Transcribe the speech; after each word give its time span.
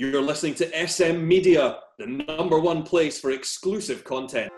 You're 0.00 0.22
listening 0.22 0.54
to 0.54 0.86
SM 0.86 1.26
Media, 1.26 1.78
the 1.98 2.06
number 2.06 2.60
one 2.60 2.84
place 2.84 3.18
for 3.18 3.32
exclusive 3.32 4.04
content. 4.04 4.48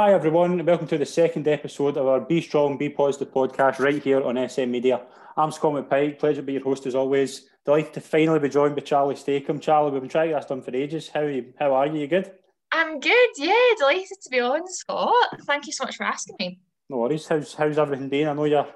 Hi 0.00 0.12
everyone, 0.12 0.60
and 0.60 0.64
welcome 0.64 0.86
to 0.86 0.96
the 0.96 1.04
second 1.04 1.48
episode 1.48 1.96
of 1.96 2.06
our 2.06 2.20
Be 2.20 2.40
Strong, 2.40 2.78
Be 2.78 2.88
Positive 2.88 3.34
podcast 3.34 3.80
right 3.80 4.00
here 4.00 4.22
on 4.22 4.48
SM 4.48 4.70
Media. 4.70 5.00
I'm 5.36 5.50
Scott 5.50 5.72
McPike, 5.72 6.20
pleasure 6.20 6.36
to 6.36 6.46
be 6.46 6.52
your 6.52 6.62
host 6.62 6.86
as 6.86 6.94
always. 6.94 7.50
Delighted 7.64 7.94
to 7.94 8.00
finally 8.00 8.38
be 8.38 8.48
joined 8.48 8.76
by 8.76 8.82
Charlie 8.82 9.16
Stakem. 9.16 9.60
Charlie, 9.60 9.90
we've 9.90 10.00
been 10.00 10.08
trying 10.08 10.28
to 10.28 10.34
get 10.34 10.42
this 10.42 10.48
done 10.48 10.62
for 10.62 10.76
ages. 10.76 11.08
How 11.08 11.22
are 11.22 11.30
you? 11.30 11.52
How 11.58 11.74
are 11.74 11.88
you? 11.88 11.98
You 11.98 12.06
good? 12.06 12.30
I'm 12.70 13.00
good, 13.00 13.28
yeah, 13.38 13.52
delighted 13.76 14.18
to 14.22 14.30
be 14.30 14.38
on, 14.38 14.68
Scott. 14.68 15.40
Thank 15.40 15.66
you 15.66 15.72
so 15.72 15.82
much 15.82 15.96
for 15.96 16.04
asking 16.04 16.36
me. 16.38 16.60
No 16.88 16.98
worries. 16.98 17.26
How's 17.26 17.54
how's 17.54 17.76
everything 17.76 18.08
been? 18.08 18.28
I 18.28 18.34
know 18.34 18.44
you're 18.44 18.72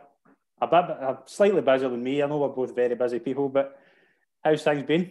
a 0.61 0.67
bit 0.67 0.75
uh, 0.75 1.19
slightly 1.27 1.61
busier 1.61 1.89
than 1.89 2.03
me. 2.03 2.21
I 2.21 2.27
know 2.27 2.39
we're 2.39 2.49
both 2.49 2.75
very 2.75 2.97
busy 2.97 3.21
people, 3.21 3.49
but 3.49 3.79
how's 4.43 4.65
things 4.65 4.83
been? 4.83 5.09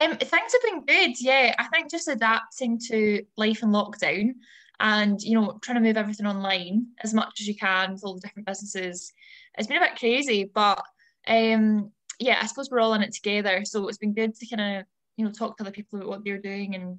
Um, 0.00 0.16
things 0.16 0.52
have 0.54 0.62
been 0.64 0.86
good, 0.86 1.20
yeah. 1.20 1.54
I 1.58 1.64
think 1.64 1.90
just 1.90 2.08
adapting 2.08 2.80
to 2.88 3.26
life 3.36 3.62
in 3.62 3.68
lockdown 3.68 4.36
and 4.80 5.20
you 5.22 5.34
know 5.34 5.58
trying 5.62 5.76
to 5.76 5.80
move 5.80 5.96
everything 5.96 6.26
online 6.26 6.86
as 7.02 7.12
much 7.12 7.40
as 7.40 7.48
you 7.48 7.56
can 7.56 7.92
with 7.92 8.04
all 8.04 8.14
the 8.14 8.20
different 8.20 8.46
businesses. 8.46 9.12
It's 9.56 9.66
been 9.66 9.78
a 9.78 9.86
bit 9.86 9.98
crazy 9.98 10.50
but 10.52 10.82
um 11.26 11.90
yeah 12.18 12.38
i 12.40 12.46
suppose 12.46 12.70
we're 12.70 12.80
all 12.80 12.94
in 12.94 13.02
it 13.02 13.12
together. 13.12 13.64
So 13.64 13.88
it's 13.88 13.98
been 13.98 14.14
good 14.14 14.34
to 14.34 14.56
kind 14.56 14.78
of 14.78 14.86
you 15.16 15.24
know 15.24 15.32
talk 15.32 15.56
to 15.56 15.64
other 15.64 15.72
people 15.72 15.98
about 15.98 16.08
what 16.08 16.24
they're 16.24 16.38
doing 16.38 16.74
and 16.74 16.98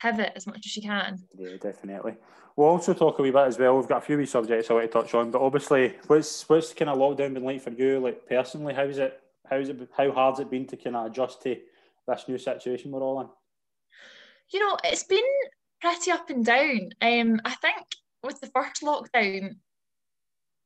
pivot 0.00 0.32
as 0.36 0.46
much 0.46 0.66
as 0.66 0.76
you 0.76 0.82
can. 0.82 1.18
Yeah 1.36 1.56
definitely. 1.60 2.16
We'll 2.56 2.68
also 2.68 2.92
talk 2.92 3.18
a 3.18 3.22
wee 3.22 3.30
bit 3.30 3.46
as 3.46 3.58
well. 3.58 3.78
We've 3.78 3.88
got 3.88 4.02
a 4.02 4.06
few 4.06 4.18
wee 4.18 4.26
subjects 4.26 4.70
i 4.70 4.74
want 4.74 4.90
to 4.90 4.92
touch 4.92 5.14
on 5.14 5.30
but 5.30 5.40
obviously 5.40 5.94
what's 6.06 6.48
what's 6.48 6.74
kind 6.74 6.90
of 6.90 6.98
lockdown 6.98 7.34
been 7.34 7.44
like 7.44 7.62
for 7.62 7.70
you? 7.70 8.00
Like 8.00 8.26
personally 8.28 8.74
how's 8.74 8.98
it 8.98 9.20
how's 9.48 9.68
it 9.68 9.88
how 9.96 10.10
hard's 10.10 10.40
it 10.40 10.50
been 10.50 10.66
to 10.66 10.76
kind 10.76 10.96
of 10.96 11.06
adjust 11.06 11.42
to 11.42 11.56
this 12.08 12.24
new 12.26 12.38
situation 12.38 12.90
we're 12.90 13.00
all 13.00 13.20
in? 13.20 13.28
You 14.52 14.60
know 14.60 14.76
it's 14.84 15.04
been 15.04 15.22
pretty 15.82 16.10
up 16.10 16.30
and 16.30 16.44
down. 16.44 16.90
Um, 17.02 17.40
I 17.44 17.54
think 17.56 17.84
with 18.22 18.40
the 18.40 18.46
first 18.48 18.82
lockdown, 18.82 19.56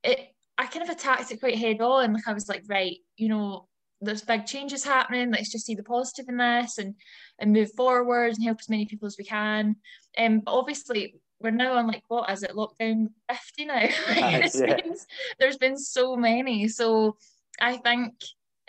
it 0.05 0.33
I 0.59 0.67
kind 0.67 0.83
of 0.83 0.89
attacked 0.89 1.33
it 1.33 1.41
quite 1.41 1.59
head 1.59 1.81
on. 1.81 2.15
Like 2.15 2.29
I 2.29 2.33
was 2.33 2.49
like, 2.49 2.63
right, 2.69 2.97
you 3.17 3.29
know, 3.29 3.67
there's 4.01 4.23
big 4.23 4.47
changes 4.47 4.85
happening. 4.85 5.31
Let's 5.31 5.51
just 5.51 5.67
see 5.67 5.75
the 5.75 5.83
positive 5.83 6.27
in 6.29 6.37
this 6.37 6.79
and 6.79 6.95
and 7.39 7.53
move 7.53 7.73
forward 7.73 8.35
and 8.35 8.45
help 8.45 8.59
as 8.61 8.69
many 8.69 8.87
people 8.87 9.07
as 9.07 9.17
we 9.19 9.25
can. 9.25 9.77
Um, 10.17 10.41
but 10.41 10.53
obviously 10.53 11.15
we're 11.41 11.51
now 11.51 11.75
on 11.75 11.87
like 11.87 12.03
what 12.09 12.31
is 12.31 12.43
it 12.43 12.53
lockdown 12.53 13.09
50 13.31 13.65
now 13.67 13.83
yeah. 14.09 14.49
been, 14.49 14.95
there's 15.39 15.59
been 15.59 15.77
so 15.77 16.17
many 16.17 16.67
so 16.67 17.17
i 17.61 17.77
think 17.77 18.15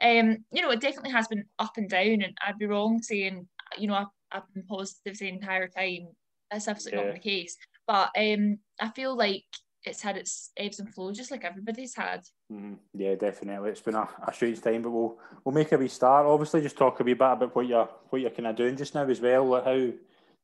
um 0.02 0.44
you 0.52 0.62
know 0.62 0.72
it 0.72 0.82
definitely 0.82 1.12
has 1.12 1.30
been 1.30 1.46
up 1.60 1.78
and 1.78 1.90
down 1.90 2.22
and 2.22 2.38
i'd 2.46 2.58
be 2.58 2.66
wrong 2.66 3.02
saying 3.02 3.48
you 3.78 3.88
know 3.88 3.94
i've, 3.94 4.08
I've 4.32 4.54
been 4.54 4.64
positive 4.64 5.18
the 5.18 5.30
entire 5.30 5.70
time 5.70 6.10
that's 6.52 6.68
absolutely 6.68 7.00
yeah. 7.00 7.06
not 7.08 7.16
the 7.16 7.30
case. 7.30 7.58
But 7.88 8.10
um, 8.18 8.60
I 8.80 8.90
feel 8.90 9.16
like 9.16 9.46
it's 9.84 10.02
had 10.02 10.18
its 10.18 10.52
ebbs 10.58 10.80
and 10.80 10.94
flows, 10.94 11.18
just 11.18 11.32
like 11.32 11.46
everybody's 11.46 11.96
had. 11.96 12.22
Mm-hmm. 12.52 12.74
Yeah, 12.94 13.16
definitely. 13.16 13.70
It's 13.70 13.82
been 13.82 13.96
a, 13.96 14.08
a 14.28 14.34
strange 14.34 14.62
time, 14.62 14.82
but 14.82 14.92
we'll 14.92 15.18
we'll 15.44 15.56
make 15.56 15.72
a 15.72 15.78
wee 15.78 15.88
start. 15.88 16.26
Obviously, 16.26 16.62
just 16.62 16.78
talk 16.78 17.00
a 17.00 17.04
wee 17.04 17.14
bit 17.14 17.22
about 17.22 17.56
what 17.56 17.68
you're 17.68 17.90
what 18.10 18.22
you're 18.22 18.32
kind 18.32 18.48
of 18.48 18.56
doing 18.56 18.76
just 18.76 18.96
now 18.96 19.04
as 19.04 19.22
well. 19.22 19.46
Like 19.46 19.66
how 19.66 19.90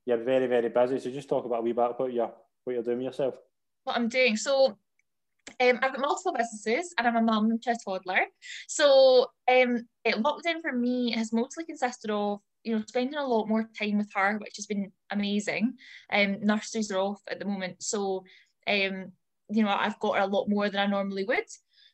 you're 0.06 0.18
very 0.18 0.48
very 0.48 0.70
busy. 0.70 1.00
So 1.00 1.12
just 1.12 1.30
talk 1.30 1.46
about 1.46 1.60
a 1.60 1.64
wee 1.64 1.74
bit 1.74 1.92
about 1.92 2.14
you 2.14 2.30
what 2.64 2.74
you're 2.74 2.84
doing 2.84 3.02
yourself. 3.02 3.36
What 3.84 3.98
I'm 3.98 4.08
doing. 4.08 4.38
So 4.38 4.78
um, 5.60 5.80
I've 5.82 5.92
got 5.92 6.00
multiple 6.00 6.34
businesses 6.38 6.94
and 6.98 7.08
I'm 7.08 7.16
a 7.18 7.22
mum 7.22 7.60
to 7.60 7.72
a 7.72 7.76
toddler. 7.84 8.26
So 8.68 9.28
um, 9.50 9.88
lockdown 10.08 10.62
for 10.62 10.72
me 10.72 11.12
has 11.12 11.34
mostly 11.34 11.66
consisted 11.66 12.12
of 12.12 12.40
you 12.64 12.76
know, 12.76 12.84
spending 12.88 13.16
a 13.16 13.26
lot 13.26 13.48
more 13.48 13.70
time 13.78 13.98
with 13.98 14.12
her, 14.16 14.38
which 14.40 14.56
has 14.58 14.66
been 14.66 14.92
amazing. 15.12 15.76
Um, 16.12 16.38
nurseries 16.42 16.92
are 16.92 17.00
off 17.00 17.22
at 17.30 17.40
the 17.40 17.46
moment, 17.46 17.84
so 17.84 18.24
um, 18.68 19.12
you 19.50 19.64
know, 19.64 19.70
I've 19.70 20.00
got 20.00 20.18
her 20.18 20.24
a 20.24 20.28
lot 20.28 20.50
more 20.50 20.70
than 20.70 20.80
I 20.80 20.88
normally 20.88 21.26
would. 21.26 21.46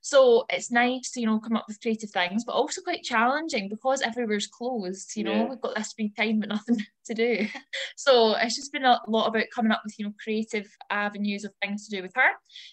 So 0.02 0.46
it's 0.50 0.72
nice 0.72 1.12
to, 1.12 1.20
you 1.20 1.26
know, 1.26 1.40
come 1.40 1.58
up 1.58 1.66
with 1.68 1.82
creative 1.82 2.10
things, 2.10 2.46
but 2.46 2.54
also 2.54 2.82
quite 2.82 3.04
challenging 3.04 3.68
because 3.68 4.02
everywhere's 4.02 4.48
closed, 4.48 5.16
you 5.16 5.26
know, 5.26 5.34
yeah. 5.34 5.50
we've 5.50 5.62
got 5.62 5.76
this 5.76 5.94
free 5.94 6.12
time 6.18 6.40
but 6.40 6.50
nothing 6.50 6.78
to 7.06 7.14
do. 7.14 7.48
So 7.96 8.34
it's 8.36 8.56
just 8.56 8.72
been 8.72 8.86
a 8.86 9.02
lot 9.08 9.28
about 9.28 9.52
coming 9.54 9.74
up 9.74 9.82
with, 9.84 10.00
you 10.00 10.06
know, 10.06 10.14
creative 10.24 10.74
avenues 10.90 11.44
of 11.44 11.52
things 11.62 11.88
to 11.88 11.98
do 11.98 12.02
with 12.02 12.14
her. 12.16 12.30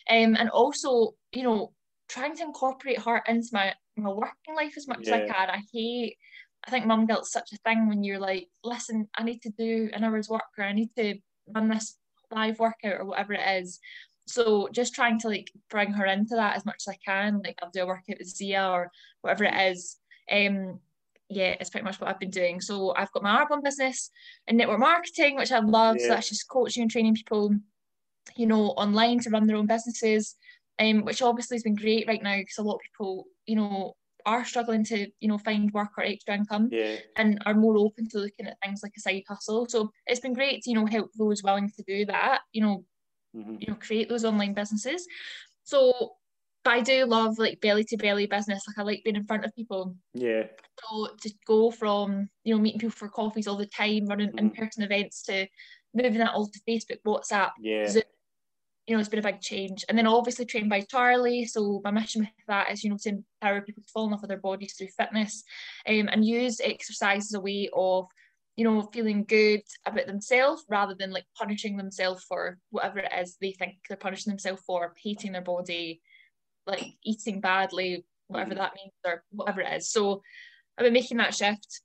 Um, 0.09 0.37
and 0.37 0.49
also, 0.51 1.15
you 1.33 1.43
know, 1.43 1.73
trying 2.09 2.37
to 2.37 2.45
incorporate 2.45 3.01
her 3.01 3.23
into 3.27 3.49
my, 3.53 3.75
my 3.97 4.11
working 4.11 4.55
life 4.55 4.75
as 4.77 4.87
much 4.87 5.01
yeah. 5.03 5.17
as 5.17 5.23
I 5.23 5.27
can. 5.27 5.51
I 5.51 5.63
hate 5.73 6.17
I 6.67 6.71
think 6.71 6.87
mum 6.87 7.07
guilt's 7.07 7.33
such 7.33 7.53
a 7.53 7.59
thing 7.59 7.89
when 7.89 8.03
you're 8.03 8.19
like, 8.19 8.49
listen, 8.65 9.09
I 9.17 9.23
need 9.23 9.43
to 9.43 9.51
do 9.51 9.89
an 9.93 10.03
hour's 10.03 10.29
work 10.29 10.43
or 10.59 10.65
I 10.65 10.73
need 10.73 10.91
to 10.97 11.19
run 11.55 11.69
this 11.69 11.97
live 12.31 12.59
workout 12.59 13.01
or 13.01 13.05
whatever 13.05 13.35
it 13.35 13.63
is. 13.63 13.79
So 14.27 14.69
just 14.73 14.95
trying 14.95 15.21
to 15.21 15.29
like 15.29 15.53
bring 15.71 15.93
her 15.93 16.05
into 16.07 16.35
that 16.35 16.57
as 16.57 16.67
much 16.67 16.83
as 16.87 16.89
I 16.89 16.99
can. 17.05 17.41
Like 17.45 17.59
I'll 17.63 17.71
do 17.71 17.83
a 17.83 17.87
workout 17.87 18.19
with 18.19 18.29
Zia 18.29 18.69
or 18.69 18.91
whatever 19.21 19.45
it 19.45 19.55
is. 19.73 19.97
Um, 20.31 20.81
yeah, 21.29 21.55
it's 21.61 21.71
pretty 21.71 21.85
much 21.85 22.01
what 22.01 22.11
I've 22.11 22.21
been 22.21 22.31
doing. 22.31 22.61
So 22.61 22.93
I've 22.97 23.13
got 23.13 23.23
my 23.23 23.45
Arbonne 23.45 23.63
business 23.63 24.11
and 24.49 24.59
network 24.59 24.81
marketing, 24.81 25.37
which 25.37 25.53
I 25.53 25.61
love. 25.61 25.97
Yeah. 25.99 26.03
So 26.03 26.09
that's 26.11 26.29
just 26.29 26.49
coaching 26.49 26.83
and 26.83 26.91
training 26.91 27.15
people, 27.15 27.55
you 28.35 28.47
know, 28.47 28.71
online 28.71 29.21
to 29.21 29.31
run 29.31 29.47
their 29.47 29.57
own 29.57 29.67
businesses. 29.67 30.35
Um, 30.79 31.07
which 31.07 31.23
obviously 31.23 31.55
has 31.55 31.63
been 31.63 31.75
great 31.75 32.07
right 32.07 32.23
now 32.23 32.37
because 32.37 32.59
a 32.59 32.63
lot 32.63 32.75
of 32.75 32.81
people, 32.83 33.25
you 33.47 33.57
know, 33.57 33.97
are 34.27 34.45
struggling 34.45 34.85
to 34.85 35.07
you 35.21 35.29
know 35.29 35.39
find 35.39 35.73
work 35.73 35.91
or 35.97 36.05
extra 36.05 36.35
income 36.35 36.69
yeah. 36.73 36.97
and 37.17 37.41
are 37.47 37.55
more 37.55 37.79
open 37.79 38.09
to 38.09 38.19
looking 38.19 38.47
at 38.47 38.59
things 38.63 38.81
like 38.83 38.93
a 38.97 39.01
side 39.01 39.23
hustle 39.29 39.67
so 39.69 39.91
it's 40.07 40.21
been 40.21 40.35
great 40.35 40.63
to 40.63 40.71
you 40.71 40.77
know 40.77 40.85
help 40.85 41.11
those 41.17 41.43
willing 41.43 41.71
to 41.71 41.83
do 41.87 42.05
that 42.05 42.41
you 42.53 42.61
know 42.61 42.85
mm-hmm. 43.35 43.57
you 43.61 43.69
know 43.69 43.77
create 43.77 44.09
those 44.09 44.25
online 44.25 44.53
businesses 44.53 45.07
so 45.63 46.13
but 46.65 46.75
I 46.75 46.81
do 46.81 47.07
love 47.07 47.39
like 47.39 47.61
belly 47.61 47.85
to 47.85 47.97
belly 47.97 48.27
business 48.27 48.65
like 48.67 48.79
I 48.79 48.83
like 48.83 49.03
being 49.05 49.17
in 49.17 49.27
front 49.27 49.45
of 49.45 49.55
people 49.55 49.95
yeah 50.13 50.43
so 50.85 51.09
to 51.23 51.33
go 51.47 51.71
from 51.71 52.29
you 52.43 52.55
know 52.55 52.61
meeting 52.61 52.81
people 52.81 52.97
for 52.97 53.09
coffees 53.09 53.47
all 53.47 53.57
the 53.57 53.67
time 53.67 54.07
running 54.07 54.29
mm-hmm. 54.29 54.39
in-person 54.39 54.83
events 54.83 55.23
to 55.25 55.47
moving 55.95 56.19
that 56.19 56.35
all 56.35 56.49
to 56.49 56.61
Facebook 56.69 56.99
WhatsApp 57.07 57.51
yeah 57.61 57.87
Zoom, 57.87 58.03
you 58.87 58.95
know, 58.95 59.01
it's 59.01 59.09
been 59.09 59.19
a 59.19 59.23
big 59.23 59.41
change. 59.41 59.85
And 59.89 59.99
then 59.99 60.07
obviously 60.07 60.45
trained 60.45 60.71
by 60.71 60.83
Charlie. 60.83 61.45
So 61.45 61.81
my 61.85 61.91
mission 61.91 62.23
with 62.23 62.31
that 62.47 62.71
is, 62.71 62.85
you 62.85 62.91
know, 62.91 62.99
to 63.03 63.09
empower 63.43 63.61
people 63.61 63.83
to 63.83 63.91
fall 63.91 64.05
in 64.05 64.13
love 64.13 64.21
with 64.21 64.29
their 64.29 64.39
bodies 64.39 64.75
through 64.75 64.89
fitness 64.97 65.43
um, 65.89 66.09
and 66.13 66.25
use 66.25 66.61
exercise 66.63 67.27
as 67.27 67.35
a 67.35 67.41
way 67.41 67.69
of, 67.75 68.07
you 68.55 68.65
know, 68.65 68.83
feeling 68.93 69.25
good 69.25 69.63
about 69.87 70.07
themselves 70.07 70.65
rather 70.69 70.95
than 70.95 71.11
like 71.11 71.25
punishing 71.37 71.77
themselves 71.77 72.25
for 72.25 72.59
whatever 72.71 73.01
it 73.01 73.13
is 73.21 73.37
they 73.41 73.53
think 73.53 73.75
they're 73.89 73.97
punishing 73.97 74.31
themselves 74.31 74.63
for, 74.65 74.95
hating 75.03 75.33
their 75.33 75.43
body, 75.43 76.01
like 76.67 76.95
eating 77.03 77.41
badly, 77.41 78.05
whatever 78.29 78.51
mm-hmm. 78.51 78.61
that 78.61 78.75
means, 78.77 78.93
or 79.05 79.25
whatever 79.31 79.63
it 79.63 79.73
is. 79.77 79.91
So 79.91 80.23
I've 80.79 80.85
been 80.85 80.93
making 80.93 81.17
that 81.19 81.35
shift 81.35 81.81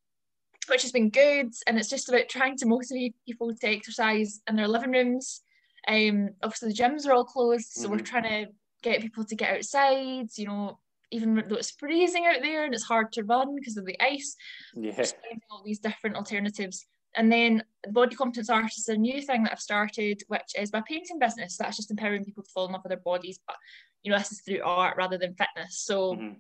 which 0.67 0.83
has 0.83 0.91
been 0.91 1.09
good. 1.09 1.51
And 1.65 1.77
it's 1.77 1.89
just 1.89 2.07
about 2.07 2.29
trying 2.29 2.55
to 2.57 2.67
motivate 2.67 3.15
people 3.27 3.51
to 3.53 3.67
exercise 3.67 4.41
in 4.47 4.55
their 4.55 4.67
living 4.67 4.91
rooms 4.91 5.41
um, 5.87 6.29
obviously 6.43 6.69
the 6.69 6.75
gyms 6.75 7.07
are 7.07 7.13
all 7.13 7.25
closed, 7.25 7.71
so 7.71 7.83
mm-hmm. 7.83 7.91
we're 7.91 7.99
trying 7.99 8.23
to 8.23 8.51
get 8.83 9.01
people 9.01 9.25
to 9.25 9.35
get 9.35 9.57
outside. 9.57 10.27
You 10.35 10.47
know, 10.47 10.79
even 11.11 11.43
though 11.47 11.55
it's 11.55 11.71
freezing 11.71 12.25
out 12.25 12.41
there 12.41 12.65
and 12.65 12.73
it's 12.73 12.83
hard 12.83 13.11
to 13.13 13.23
run 13.23 13.55
because 13.55 13.77
of 13.77 13.85
the 13.85 13.99
ice. 14.01 14.35
Yeah. 14.75 15.03
all 15.49 15.63
these 15.63 15.79
different 15.79 16.15
alternatives. 16.15 16.85
And 17.15 17.31
then 17.31 17.63
the 17.83 17.91
body 17.91 18.15
confidence 18.15 18.49
artist 18.49 18.79
is 18.79 18.87
a 18.87 18.97
new 18.97 19.21
thing 19.21 19.43
that 19.43 19.51
I've 19.51 19.59
started, 19.59 20.23
which 20.27 20.53
is 20.57 20.71
my 20.71 20.81
painting 20.87 21.19
business. 21.19 21.57
That's 21.57 21.75
just 21.75 21.91
empowering 21.91 22.23
people 22.23 22.43
to 22.43 22.49
fall 22.49 22.67
in 22.67 22.71
love 22.71 22.83
with 22.83 22.91
their 22.91 22.99
bodies, 22.99 23.37
but 23.45 23.57
you 24.03 24.11
know, 24.11 24.17
this 24.17 24.31
is 24.31 24.41
through 24.41 24.61
art 24.63 24.97
rather 24.97 25.17
than 25.17 25.35
fitness. 25.35 25.79
So 25.79 26.15
mm-hmm. 26.15 26.33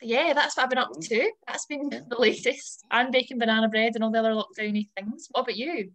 yeah, 0.00 0.32
that's 0.32 0.56
what 0.56 0.64
I've 0.64 0.70
been 0.70 0.78
up 0.78 0.98
to. 0.98 1.30
That's 1.46 1.66
been 1.66 1.90
the 2.08 2.18
latest. 2.18 2.84
And 2.90 3.12
baking 3.12 3.38
banana 3.38 3.68
bread 3.68 3.94
and 3.94 4.02
all 4.02 4.10
the 4.10 4.18
other 4.18 4.32
lockdowny 4.32 4.88
things. 4.96 5.28
What 5.30 5.42
about 5.42 5.56
you? 5.56 5.90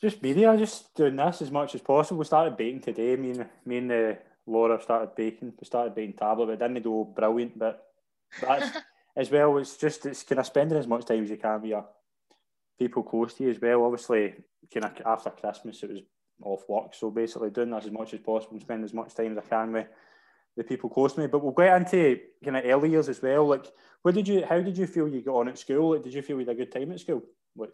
Just 0.00 0.22
media, 0.22 0.56
just 0.56 0.94
doing 0.94 1.16
this 1.16 1.42
as 1.42 1.50
much 1.50 1.74
as 1.74 1.82
possible. 1.82 2.18
We 2.18 2.24
started 2.24 2.56
baking 2.56 2.80
today. 2.80 3.16
Me 3.16 3.30
and 3.32 3.46
me 3.66 3.76
and 3.76 3.92
uh, 3.92 4.14
Laura 4.46 4.80
started 4.80 5.14
baking. 5.14 5.52
We 5.60 5.66
started 5.66 5.94
baking 5.94 6.14
tablet, 6.14 6.46
but 6.46 6.58
didn't 6.58 6.82
go 6.82 7.04
brilliant. 7.04 7.58
But 7.58 7.86
that's 8.40 8.78
as 9.16 9.30
well. 9.30 9.58
It's 9.58 9.76
just 9.76 10.06
it's 10.06 10.22
kind 10.22 10.38
of 10.38 10.46
spending 10.46 10.78
as 10.78 10.86
much 10.86 11.04
time 11.04 11.24
as 11.24 11.30
you 11.30 11.36
can 11.36 11.60
with 11.60 11.70
your 11.70 11.84
people 12.78 13.02
close 13.02 13.34
to 13.34 13.44
you 13.44 13.50
as 13.50 13.60
well. 13.60 13.84
Obviously, 13.84 14.34
kind 14.72 14.86
of 14.86 14.92
after 15.04 15.30
Christmas, 15.30 15.82
it 15.82 15.90
was 15.90 16.00
off 16.42 16.66
work, 16.66 16.94
so 16.94 17.10
basically 17.10 17.50
doing 17.50 17.70
this 17.70 17.84
as 17.84 17.90
much 17.90 18.14
as 18.14 18.20
possible, 18.20 18.54
and 18.54 18.62
spending 18.62 18.86
as 18.86 18.94
much 18.94 19.14
time 19.14 19.36
as 19.36 19.44
I 19.44 19.48
can 19.48 19.72
with 19.72 19.86
the 20.56 20.64
people 20.64 20.88
close 20.88 21.12
to 21.12 21.20
me. 21.20 21.26
But 21.26 21.42
we'll 21.42 21.52
get 21.52 21.76
into 21.76 22.20
kind 22.42 22.56
of 22.56 22.64
early 22.64 22.88
years 22.88 23.10
as 23.10 23.20
well. 23.20 23.46
Like, 23.46 23.66
what 24.00 24.14
did 24.14 24.26
you? 24.26 24.46
How 24.48 24.62
did 24.62 24.78
you 24.78 24.86
feel 24.86 25.08
you 25.08 25.20
got 25.20 25.36
on 25.36 25.48
at 25.48 25.58
school? 25.58 25.92
Like, 25.92 26.04
did 26.04 26.14
you 26.14 26.22
feel 26.22 26.40
you 26.40 26.46
had 26.46 26.56
a 26.56 26.58
good 26.58 26.72
time 26.72 26.90
at 26.90 27.00
school? 27.00 27.22
Like, 27.54 27.72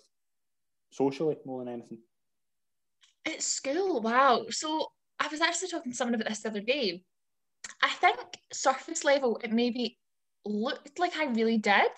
socially 0.90 1.36
more 1.44 1.64
than 1.64 1.72
anything. 1.72 1.98
At 3.26 3.42
school, 3.42 4.00
wow. 4.00 4.46
So 4.50 4.86
I 5.18 5.28
was 5.28 5.40
actually 5.40 5.68
talking 5.68 5.92
to 5.92 5.96
someone 5.96 6.14
about 6.14 6.28
this 6.28 6.40
the 6.40 6.50
other 6.50 6.60
day. 6.60 7.02
I 7.82 7.88
think 7.88 8.18
surface 8.52 9.04
level, 9.04 9.40
it 9.42 9.52
maybe 9.52 9.98
looked 10.44 10.98
like 10.98 11.16
I 11.16 11.26
really 11.26 11.58
did. 11.58 11.90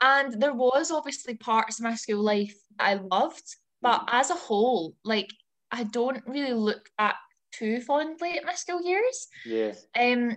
And 0.00 0.40
there 0.40 0.52
was 0.52 0.90
obviously 0.90 1.36
parts 1.36 1.78
of 1.78 1.84
my 1.84 1.94
school 1.94 2.22
life 2.22 2.56
I 2.78 2.94
loved, 2.94 3.44
but 3.80 4.00
mm-hmm. 4.00 4.16
as 4.16 4.30
a 4.30 4.34
whole, 4.34 4.94
like 5.04 5.30
I 5.70 5.84
don't 5.84 6.22
really 6.26 6.52
look 6.54 6.90
back 6.98 7.16
too 7.52 7.80
fondly 7.80 8.36
at 8.36 8.44
my 8.44 8.54
school 8.54 8.82
years. 8.82 9.28
Yeah. 9.46 9.72
Um, 9.98 10.36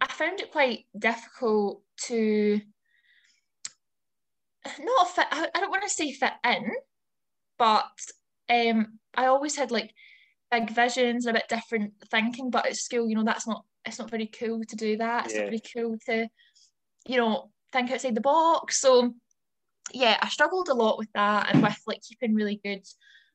I 0.00 0.06
found 0.06 0.40
it 0.40 0.52
quite 0.52 0.86
difficult 0.98 1.82
to 2.06 2.60
not 4.80 5.10
fit. 5.10 5.26
I, 5.30 5.48
I 5.54 5.60
don't 5.60 5.70
want 5.70 5.82
to 5.82 5.90
say 5.90 6.12
fit 6.12 6.32
in, 6.44 6.70
but 7.58 7.90
um, 8.50 8.98
I 9.14 9.26
always 9.26 9.56
had 9.56 9.70
like 9.70 9.92
big 10.50 10.70
visions, 10.70 11.26
and 11.26 11.36
a 11.36 11.40
bit 11.40 11.48
different 11.48 11.92
thinking. 12.10 12.50
But 12.50 12.66
at 12.66 12.76
school, 12.76 13.08
you 13.08 13.14
know, 13.14 13.24
that's 13.24 13.46
not 13.46 13.64
it's 13.84 13.98
not 13.98 14.10
very 14.10 14.26
cool 14.26 14.62
to 14.64 14.76
do 14.76 14.96
that. 14.98 15.26
It's 15.26 15.34
yeah. 15.34 15.42
not 15.42 15.46
very 15.46 15.62
cool 15.74 15.96
to, 16.06 16.28
you 17.06 17.16
know, 17.16 17.50
think 17.72 17.90
outside 17.90 18.14
the 18.14 18.20
box. 18.20 18.80
So 18.80 19.14
yeah, 19.92 20.18
I 20.20 20.28
struggled 20.28 20.68
a 20.68 20.74
lot 20.74 20.98
with 20.98 21.08
that 21.14 21.52
and 21.52 21.62
with 21.62 21.78
like 21.86 22.02
keeping 22.02 22.34
really 22.34 22.60
good 22.62 22.84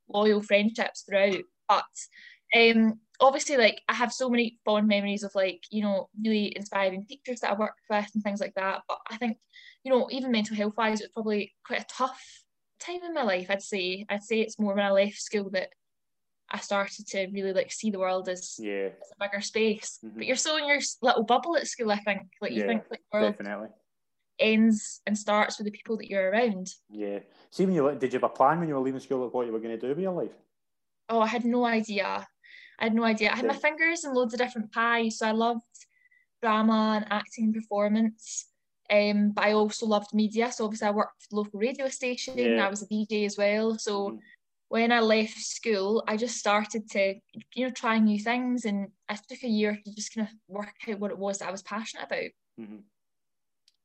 loyal 0.07 0.41
friendships 0.41 1.01
throughout. 1.01 1.41
But 1.67 1.85
um 2.55 2.99
obviously 3.19 3.57
like 3.57 3.81
I 3.87 3.93
have 3.93 4.13
so 4.13 4.29
many 4.29 4.59
fond 4.65 4.87
memories 4.87 5.23
of 5.23 5.33
like, 5.35 5.63
you 5.71 5.81
know, 5.81 6.09
really 6.23 6.55
inspiring 6.55 7.05
teachers 7.05 7.39
that 7.39 7.51
I 7.51 7.57
worked 7.57 7.81
with 7.89 8.09
and 8.13 8.23
things 8.23 8.39
like 8.39 8.53
that. 8.55 8.81
But 8.87 8.99
I 9.09 9.17
think, 9.17 9.37
you 9.83 9.91
know, 9.91 10.07
even 10.11 10.31
mental 10.31 10.55
health 10.55 10.73
wise, 10.77 11.01
it 11.01 11.05
was 11.05 11.11
probably 11.13 11.53
quite 11.65 11.81
a 11.81 11.85
tough 11.89 12.44
time 12.79 13.03
in 13.03 13.13
my 13.13 13.23
life, 13.23 13.47
I'd 13.49 13.61
say. 13.61 14.05
I'd 14.09 14.23
say 14.23 14.41
it's 14.41 14.59
more 14.59 14.75
when 14.75 14.85
I 14.85 14.91
left 14.91 15.21
school 15.21 15.49
that 15.51 15.69
I 16.49 16.59
started 16.59 17.07
to 17.07 17.27
really 17.33 17.53
like 17.53 17.71
see 17.71 17.89
the 17.89 17.99
world 17.99 18.29
as, 18.29 18.55
yeah. 18.59 18.89
as 19.01 19.11
a 19.19 19.23
bigger 19.23 19.41
space. 19.41 19.99
Mm-hmm. 20.03 20.17
But 20.17 20.27
you're 20.27 20.35
so 20.35 20.57
in 20.57 20.67
your 20.67 20.79
little 21.01 21.23
bubble 21.23 21.57
at 21.57 21.67
school, 21.67 21.91
I 21.91 21.97
think. 21.99 22.23
Like 22.41 22.51
you 22.51 22.61
yeah, 22.61 22.67
think 22.67 22.83
like 22.89 23.01
the 23.11 23.17
world 23.17 23.37
definitely. 23.37 23.69
ends 24.39 25.01
and 25.05 25.17
starts 25.17 25.57
with 25.57 25.65
the 25.65 25.71
people 25.71 25.97
that 25.97 26.09
you're 26.09 26.29
around. 26.29 26.67
Yeah. 26.89 27.19
See, 27.49 27.65
when 27.65 27.75
you 27.75 27.95
did 27.97 28.13
you 28.13 28.19
have 28.19 28.29
a 28.29 28.33
plan 28.33 28.59
when 28.59 28.67
you 28.67 28.75
were 28.75 28.81
leaving 28.81 28.99
school 28.99 29.25
of 29.25 29.33
what 29.33 29.47
you 29.47 29.53
were 29.53 29.59
going 29.59 29.77
to 29.77 29.81
do 29.81 29.89
with 29.89 29.99
your 29.99 30.13
life? 30.13 30.33
Oh, 31.09 31.21
I 31.21 31.27
had 31.27 31.45
no 31.45 31.65
idea. 31.65 32.27
I 32.79 32.83
had 32.83 32.95
no 32.95 33.03
idea. 33.03 33.31
I 33.31 33.35
had 33.35 33.45
yeah. 33.45 33.51
my 33.51 33.57
fingers 33.57 34.03
in 34.03 34.13
loads 34.13 34.33
of 34.33 34.39
different 34.39 34.71
pies, 34.71 35.19
so 35.19 35.27
I 35.27 35.31
loved 35.31 35.61
drama 36.41 36.95
and 36.97 37.05
acting 37.09 37.45
and 37.45 37.53
performance. 37.53 38.47
Um, 38.91 39.31
but 39.31 39.45
I 39.45 39.53
also 39.53 39.85
loved 39.85 40.13
media. 40.13 40.51
So 40.51 40.65
obviously 40.65 40.87
I 40.87 40.91
worked 40.91 41.23
for 41.23 41.27
the 41.31 41.35
local 41.37 41.59
radio 41.59 41.89
station. 41.89 42.37
Yeah. 42.37 42.65
I 42.65 42.69
was 42.69 42.83
a 42.83 42.87
DJ 42.87 43.25
as 43.25 43.37
well. 43.37 43.77
So 43.77 44.11
mm 44.11 44.19
when 44.69 44.91
I 44.91 44.99
left 44.99 45.37
school, 45.37 46.03
I 46.07 46.17
just 46.17 46.37
started 46.37 46.89
to, 46.91 47.15
you 47.53 47.65
know, 47.65 47.71
try 47.71 47.99
new 47.99 48.19
things, 48.19 48.65
and 48.65 48.87
I 49.07 49.15
took 49.15 49.43
a 49.43 49.47
year 49.47 49.79
to 49.83 49.95
just 49.95 50.13
kind 50.13 50.27
of 50.27 50.33
work 50.47 50.73
out 50.89 50.99
what 50.99 51.11
it 51.11 51.17
was 51.17 51.39
that 51.39 51.47
I 51.47 51.51
was 51.51 51.61
passionate 51.61 52.05
about. 52.05 52.31
Mm-hmm. 52.59 52.75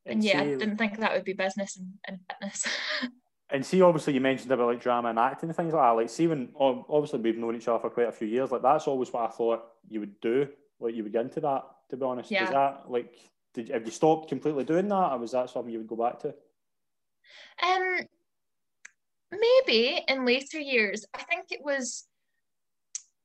And, 0.07 0.15
and, 0.15 0.25
yeah, 0.25 0.33
see, 0.33 0.39
I 0.39 0.57
didn't 0.57 0.79
think 0.79 0.99
that 0.99 1.13
would 1.13 1.25
be 1.25 1.35
business 1.35 1.77
and, 1.77 1.93
and 2.07 2.19
fitness. 2.29 2.67
and 3.51 3.65
see, 3.65 3.83
obviously, 3.83 4.15
you 4.15 4.21
mentioned 4.21 4.51
about 4.51 4.69
like 4.69 4.81
drama 4.81 5.11
and 5.11 5.19
acting 5.19 5.51
and 5.51 5.57
things 5.57 5.75
like 5.75 5.83
that. 5.83 5.91
Like, 5.91 6.11
see, 6.11 6.27
when 6.27 6.49
obviously 6.59 7.21
we've 7.21 7.37
known 7.37 7.57
each 7.57 7.69
other 7.69 7.79
for 7.79 7.91
quite 7.91 8.09
a 8.09 8.13
few 8.13 8.27
years, 8.27 8.51
like 8.51 8.63
that's 8.63 8.89
always 8.89 9.13
what 9.13 9.29
I 9.29 9.33
thought 9.33 9.63
you 9.89 10.01
would 10.01 10.19
do. 10.21 10.49
Like, 10.81 10.95
you 10.95 11.03
would 11.03 11.13
get 11.13 11.27
into 11.27 11.41
that. 11.41 11.65
To 11.91 11.97
be 11.97 12.05
honest, 12.05 12.31
yeah. 12.31 12.45
is 12.45 12.51
that 12.51 12.85
like, 12.89 13.19
did 13.55 13.69
have 13.69 13.85
you 13.85 13.91
stopped 13.91 14.29
completely 14.29 14.65
doing 14.65 14.89
that, 14.89 15.13
or 15.13 15.19
was 15.19 15.33
that 15.33 15.51
something 15.51 15.73
you 15.73 15.79
would 15.79 15.89
go 15.89 15.97
back 15.97 16.21
to? 16.21 16.35
Um, 17.63 18.01
maybe 19.33 20.05
in 20.09 20.25
later 20.25 20.59
years, 20.59 21.05
I 21.15 21.23
think 21.23 21.47
it 21.51 21.61
was. 21.63 22.07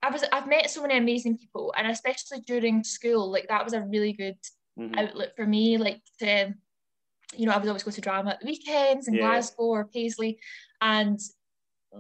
I 0.02 0.12
was 0.12 0.24
I've 0.32 0.48
met 0.48 0.70
so 0.70 0.82
many 0.82 0.98
amazing 0.98 1.38
people, 1.38 1.74
and 1.78 1.88
especially 1.88 2.42
during 2.42 2.84
school, 2.84 3.32
like 3.32 3.48
that 3.48 3.64
was 3.64 3.74
a 3.74 3.82
really 3.82 4.14
good 4.14 4.38
mm-hmm. 4.80 4.98
outlet 4.98 5.36
for 5.36 5.46
me. 5.46 5.78
Like 5.78 6.02
to, 6.20 6.54
you 7.36 7.46
know, 7.46 7.54
I 7.54 7.58
would 7.58 7.68
always 7.68 7.84
go 7.84 7.92
to 7.92 8.02
drama 8.02 8.32
at 8.32 8.40
the 8.40 8.46
weekends 8.46 9.08
in 9.08 9.16
yeah. 9.16 9.22
Glasgow 9.22 9.64
or 9.64 9.86
Paisley, 9.86 10.40
and 10.82 11.20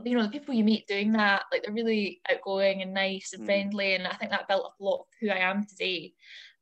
you 0.04 0.16
know 0.16 0.24
the 0.24 0.30
people 0.30 0.54
you 0.54 0.64
meet 0.64 0.88
doing 0.88 1.14
that, 1.14 1.44
like 1.52 1.64
they're 1.64 1.74
really 1.74 2.22
outgoing 2.30 2.82
and 2.82 2.94
nice 2.94 3.32
and 3.34 3.42
mm-hmm. 3.42 3.46
friendly, 3.46 3.96
and 3.96 4.08
I 4.08 4.14
think 4.14 4.32
that 4.32 4.48
built 4.48 4.66
up 4.66 4.76
a 4.80 4.84
lot 4.84 5.00
of 5.00 5.06
who 5.22 5.30
I 5.30 5.38
am 5.38 5.66
today. 5.66 6.14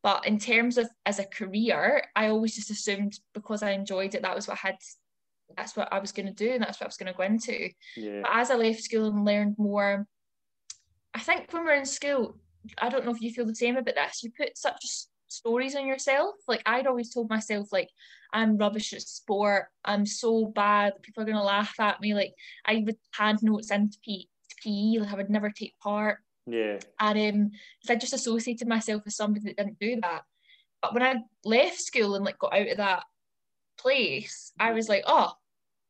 But 0.03 0.27
in 0.27 0.37
terms 0.37 0.77
of 0.77 0.89
as 1.05 1.19
a 1.19 1.25
career, 1.25 2.03
I 2.15 2.27
always 2.27 2.55
just 2.55 2.69
assumed 2.69 3.17
because 3.33 3.63
I 3.63 3.71
enjoyed 3.71 4.13
it, 4.13 4.21
that 4.21 4.35
was 4.35 4.47
what 4.47 4.59
I 4.63 4.67
had 4.67 4.77
that's 5.57 5.75
what 5.75 5.91
I 5.91 5.99
was 5.99 6.11
going 6.11 6.25
to 6.25 6.33
do 6.33 6.51
and 6.51 6.61
that's 6.61 6.79
what 6.79 6.85
I 6.85 6.87
was 6.87 6.97
going 6.97 7.11
to 7.11 7.17
go 7.17 7.23
into. 7.23 7.69
Yeah. 7.95 8.21
But 8.23 8.31
as 8.33 8.51
I 8.51 8.55
left 8.55 8.83
school 8.83 9.07
and 9.07 9.25
learned 9.25 9.55
more, 9.57 10.07
I 11.13 11.19
think 11.19 11.51
when 11.51 11.65
we're 11.65 11.73
in 11.73 11.85
school, 11.85 12.37
I 12.79 12.89
don't 12.89 13.05
know 13.05 13.11
if 13.11 13.21
you 13.21 13.31
feel 13.31 13.45
the 13.45 13.55
same 13.55 13.77
about 13.77 13.95
this, 13.95 14.23
you 14.23 14.31
put 14.35 14.57
such 14.57 14.83
stories 15.27 15.75
on 15.75 15.85
yourself. 15.85 16.35
Like 16.47 16.61
I'd 16.65 16.87
always 16.87 17.13
told 17.13 17.29
myself, 17.29 17.71
like, 17.71 17.89
I'm 18.31 18.57
rubbish 18.57 18.93
at 18.93 19.01
sport, 19.01 19.67
I'm 19.85 20.05
so 20.05 20.45
bad, 20.45 20.93
people 21.01 21.21
are 21.21 21.25
going 21.25 21.37
to 21.37 21.43
laugh 21.43 21.75
at 21.79 22.01
me. 22.01 22.13
Like 22.13 22.33
I 22.65 22.83
would 22.85 22.97
hand 23.11 23.39
notes 23.41 23.71
into 23.71 23.97
PE, 24.05 24.99
like 24.99 25.13
I 25.13 25.15
would 25.15 25.29
never 25.29 25.51
take 25.51 25.77
part. 25.79 26.19
Yeah. 26.45 26.79
And 26.99 27.35
um, 27.35 27.51
I 27.89 27.95
just 27.95 28.13
associated 28.13 28.67
myself 28.67 29.03
with 29.05 29.13
somebody 29.13 29.45
that 29.45 29.57
didn't 29.57 29.79
do 29.79 29.99
that. 30.01 30.23
But 30.81 30.93
when 30.93 31.03
I 31.03 31.15
left 31.45 31.79
school 31.79 32.15
and 32.15 32.25
like 32.25 32.37
got 32.39 32.53
out 32.53 32.67
of 32.67 32.77
that 32.77 33.03
place, 33.77 34.51
I 34.59 34.73
was 34.73 34.89
like, 34.89 35.03
oh, 35.07 35.31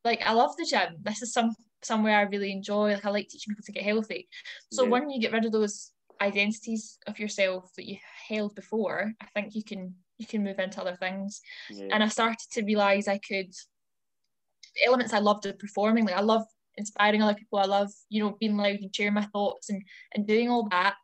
like 0.04 0.22
I 0.26 0.34
love 0.34 0.56
the 0.58 0.66
gym. 0.66 0.98
This 1.02 1.22
is 1.22 1.34
some 1.34 1.56
somewhere 1.82 2.18
I 2.18 2.24
really 2.24 2.52
enjoy. 2.52 2.94
Like 2.94 3.06
I 3.06 3.10
like 3.10 3.28
teaching 3.30 3.54
people 3.54 3.64
to 3.66 3.72
get 3.72 3.84
healthy. 3.84 4.28
So 4.72 4.84
yeah. 4.84 4.90
when 4.90 5.10
you 5.10 5.20
get 5.20 5.34
rid 5.34 5.46
of 5.46 5.52
those 5.52 5.92
identities 6.22 6.98
of 7.08 7.20
yourself 7.20 7.72
that 7.76 7.88
you 7.88 7.98
held 8.28 8.56
before, 8.56 9.12
I 9.22 9.26
think 9.34 9.56
you 9.56 9.64
can 9.64 9.96
you 10.18 10.28
can 10.28 10.44
move 10.44 10.60
into 10.60 10.80
other 10.80 10.96
things. 10.96 11.42
Yeah. 11.72 11.88
And 11.92 12.04
I 12.04 12.08
started 12.08 12.48
to 12.52 12.64
realize 12.64 13.08
I 13.08 13.18
could 13.18 13.52
elements 14.86 15.14
I 15.14 15.20
loved 15.20 15.46
of 15.46 15.60
performing. 15.60 16.06
Like 16.06 16.16
I 16.16 16.22
love 16.22 16.46
inspiring 16.78 17.22
other 17.22 17.36
people. 17.36 17.60
I 17.60 17.66
love 17.66 17.92
you 18.10 18.24
know 18.24 18.38
being 18.40 18.58
loud 18.58 18.80
and 18.82 18.96
sharing 18.96 19.14
my 19.14 19.28
thoughts 19.34 19.70
and 19.70 19.84
and 20.14 20.28
doing 20.28 20.50
all 20.50 20.68
that. 20.70 20.96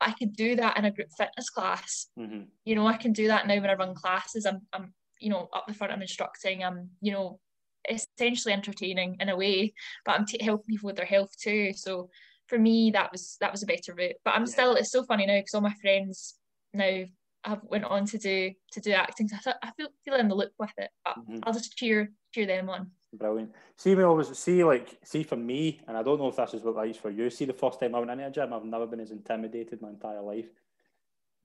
I 0.00 0.12
could 0.12 0.34
do 0.34 0.56
that 0.56 0.76
in 0.76 0.84
a 0.84 0.90
group 0.90 1.08
fitness 1.16 1.48
class. 1.48 2.08
Mm-hmm. 2.18 2.42
You 2.64 2.74
know, 2.74 2.86
I 2.86 2.96
can 2.96 3.12
do 3.12 3.28
that 3.28 3.46
now 3.46 3.54
when 3.54 3.70
I 3.70 3.74
run 3.74 3.94
classes. 3.94 4.44
I'm, 4.44 4.60
I'm, 4.74 4.92
you 5.20 5.30
know, 5.30 5.48
up 5.54 5.64
the 5.66 5.72
front. 5.72 5.90
I'm 5.90 6.02
instructing. 6.02 6.62
I'm, 6.62 6.90
you 7.00 7.12
know, 7.12 7.40
essentially 7.88 8.52
entertaining 8.52 9.16
in 9.20 9.28
a 9.28 9.36
way, 9.36 9.74
but 10.04 10.12
I'm 10.12 10.26
t- 10.26 10.42
helping 10.42 10.66
people 10.66 10.88
with 10.88 10.96
their 10.96 11.06
health 11.06 11.30
too. 11.40 11.72
So 11.74 12.10
for 12.46 12.58
me, 12.58 12.90
that 12.92 13.10
was 13.12 13.36
that 13.40 13.52
was 13.52 13.62
a 13.62 13.66
better 13.66 13.94
route. 13.94 14.16
But 14.24 14.34
I'm 14.34 14.42
yeah. 14.42 14.52
still 14.52 14.74
it's 14.74 14.92
so 14.92 15.04
funny 15.04 15.26
now 15.26 15.38
because 15.38 15.54
all 15.54 15.60
my 15.60 15.74
friends 15.80 16.34
now 16.74 17.04
have 17.44 17.60
went 17.62 17.84
on 17.84 18.06
to 18.06 18.18
do 18.18 18.52
to 18.72 18.80
do 18.80 18.92
acting. 18.92 19.28
So 19.28 19.52
I 19.62 19.70
feel 19.76 19.88
feel 20.04 20.14
in 20.14 20.28
the 20.28 20.34
loop 20.34 20.52
with 20.58 20.72
it. 20.78 20.90
But 21.04 21.16
mm-hmm. 21.18 21.38
I'll 21.42 21.52
just 21.52 21.76
cheer 21.76 22.12
cheer 22.32 22.46
them 22.46 22.68
on. 22.68 22.90
Brilliant. 23.12 23.52
See 23.76 23.94
me 23.94 24.02
always 24.02 24.36
see 24.36 24.62
like 24.64 24.98
see 25.02 25.22
for 25.22 25.36
me, 25.36 25.80
and 25.86 25.96
I 25.96 26.02
don't 26.02 26.18
know 26.18 26.28
if 26.28 26.36
this 26.36 26.54
is 26.54 26.62
what 26.62 26.76
that 26.76 26.88
is 26.88 26.96
for 26.96 27.10
you. 27.10 27.30
See 27.30 27.44
the 27.44 27.52
first 27.52 27.80
time 27.80 27.94
I 27.94 27.98
went 27.98 28.10
into 28.10 28.26
a 28.26 28.30
gym, 28.30 28.52
I've 28.52 28.64
never 28.64 28.86
been 28.86 29.00
as 29.00 29.10
intimidated 29.10 29.80
my 29.80 29.90
entire 29.90 30.20
life. 30.20 30.48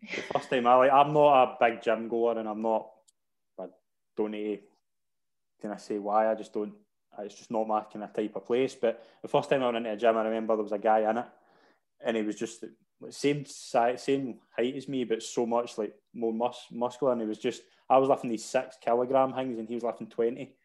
The 0.02 0.22
first 0.34 0.50
time 0.50 0.68
I 0.68 0.76
like 0.76 0.92
I'm 0.92 1.14
not 1.14 1.44
a 1.44 1.58
big 1.60 1.82
gym 1.82 2.10
goer 2.10 2.40
and 2.40 2.50
I'm 2.50 2.62
not 2.62 2.90
I 3.60 3.66
don't 4.18 4.32
need 4.32 4.62
can 5.62 5.72
I 5.72 5.78
say 5.78 6.00
why? 6.00 6.30
I 6.30 6.36
just 6.36 6.54
don't. 6.54 6.74
It's 7.20 7.36
just 7.36 7.52
not 7.52 7.68
my 7.68 7.82
kind 7.82 8.04
of 8.04 8.14
type 8.14 8.36
of 8.36 8.46
place. 8.46 8.74
But 8.74 9.06
the 9.22 9.28
first 9.28 9.50
time 9.50 9.62
I 9.62 9.66
went 9.66 9.78
into 9.78 9.92
a 9.92 9.98
gym, 9.98 10.18
I 10.18 10.24
remember 10.24 10.56
there 10.56 10.64
was 10.64 10.72
a 10.72 10.80
guy 10.80 11.10
in 11.10 11.18
it, 11.18 11.26
and 12.04 12.18
he 12.18 12.24
was 12.24 12.36
just 12.36 12.66
same 13.10 13.46
size, 13.46 14.04
same 14.04 14.40
height 14.56 14.76
as 14.76 14.88
me, 14.88 15.04
but 15.04 15.22
so 15.22 15.46
much 15.46 15.78
like 15.78 15.94
more 16.14 16.34
mus- 16.34 16.68
muscular. 16.72 17.14
And 17.14 17.22
he 17.22 17.28
was 17.28 17.38
just, 17.38 17.62
I 17.90 17.98
was 17.98 18.10
lifting 18.10 18.32
these 18.32 18.46
six 18.46 18.78
kilogram 18.82 19.34
things, 19.34 19.60
and 19.60 19.68
he 19.68 19.76
was 19.76 19.84
lifting 19.84 20.08
twenty. 20.08 20.56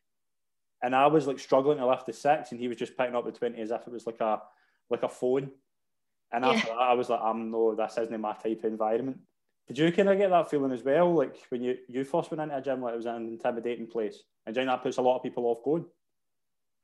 And 0.83 0.95
I 0.95 1.07
was 1.07 1.27
like 1.27 1.39
struggling 1.39 1.79
to 1.79 1.87
lift 1.87 2.07
the 2.07 2.13
six, 2.13 2.53
and 2.53 2.61
he 2.61 2.69
was 2.69 2.77
just 2.77 2.97
picking 2.97 3.15
up 3.15 3.25
the 3.25 3.33
twenty 3.33 3.61
as 3.61 3.71
if 3.71 3.87
it 3.87 3.93
was 3.93 4.07
like 4.07 4.21
a 4.21 4.43
like 4.91 5.03
a 5.03 5.09
phone. 5.09 5.51
And 6.33 6.45
yeah. 6.45 6.51
after 6.51 6.69
that, 6.69 6.79
I 6.79 6.95
was 6.95 7.09
like, 7.09 7.21
I'm 7.23 7.51
no, 7.51 7.75
this 7.75 7.99
isn't 7.99 8.21
my 8.21 8.35
type 8.35 8.59
of 8.59 8.65
environment. 8.65 9.19
Did 9.69 9.79
you 9.79 9.93
kind 9.93 10.09
of 10.09 10.19
get 10.19 10.31
that 10.31 10.49
feeling 10.49 10.73
as 10.73 10.85
well? 10.85 11.13
Like 11.13 11.37
when 11.49 11.63
you, 11.63 11.77
you 11.89 12.05
first 12.05 12.31
went 12.31 12.41
into 12.41 12.57
a 12.57 12.63
gym, 12.63 12.83
like 12.83 12.95
it 12.95 12.99
was 12.99 13.07
an 13.07 13.27
intimidating 13.27 13.89
place. 13.89 14.23
And 14.45 14.55
do 14.55 14.61
you 14.61 14.67
think 14.67 14.77
that 14.77 14.83
puts 14.83 14.99
a 14.99 15.03
lot 15.03 15.17
of 15.17 15.23
people 15.25 15.45
off 15.45 15.65
going? 15.65 15.87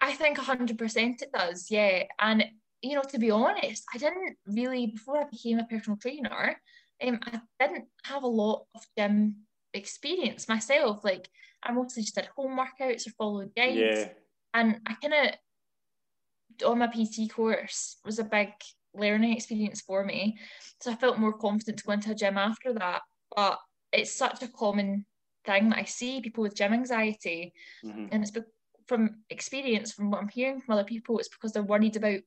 I 0.01 0.15
think 0.15 0.37
100% 0.37 1.23
it 1.23 1.31
does, 1.33 1.71
yeah. 1.71 2.05
And, 2.19 2.45
you 2.81 2.97
know, 2.97 3.03
to 3.03 3.19
be 3.21 3.31
honest, 3.31 3.85
I 3.95 3.99
didn't 3.99 4.37
really, 4.47 4.89
before 4.89 5.19
I 5.19 5.25
became 5.31 5.61
a 5.61 5.65
personal 5.65 5.97
trainer, 5.97 6.61
um, 7.07 7.21
I 7.25 7.41
didn't 7.61 7.87
have 8.05 8.25
a 8.25 8.29
lot 8.29 8.65
of 8.75 8.85
gym 8.99 9.37
experience 9.75 10.49
myself. 10.49 11.05
Like, 11.05 11.29
I 11.63 11.73
mostly 11.73 12.03
just 12.03 12.15
did 12.15 12.27
home 12.37 12.59
workouts 12.59 13.07
or 13.07 13.11
followed 13.11 13.55
guides. 13.55 13.77
Yeah. 13.77 14.09
And 14.55 14.81
I 14.87 14.95
kind 14.95 15.15
of, 15.15 16.69
on 16.69 16.79
my 16.79 16.87
PT 16.89 17.29
course, 17.29 17.99
was 18.05 18.19
a 18.19 18.25
big 18.25 18.51
learning 18.95 19.33
experience 19.35 19.81
for 19.81 20.05
me. 20.05 20.39
So 20.81 20.93
I 20.93 20.97
felt 20.97 21.19
more 21.19 21.33
confident 21.33 21.79
to 21.79 21.85
go 21.85 21.93
into 21.93 22.11
a 22.11 22.15
gym 22.15 22.37
after 22.37 22.73
that. 22.75 23.03
But 23.35 23.59
it's 23.93 24.13
such 24.13 24.43
a 24.43 24.49
common 24.49 25.07
thing 25.45 25.71
that 25.71 25.79
I 25.79 25.85
see 25.85 26.21
people 26.21 26.43
with 26.43 26.55
gym 26.55 26.73
anxiety, 26.73 27.53
Mhm. 27.85 28.09
and 28.13 28.23
it's 28.23 28.31
be- 28.31 28.43
from 28.87 29.25
experience, 29.31 29.93
from 29.93 30.11
what 30.11 30.21
I'm 30.21 30.29
hearing 30.29 30.61
from 30.61 30.75
other 30.75 30.85
people, 30.85 31.19
it's 31.19 31.29
because 31.29 31.53
they're 31.53 31.63
worried 31.63 31.97
about 31.97 32.21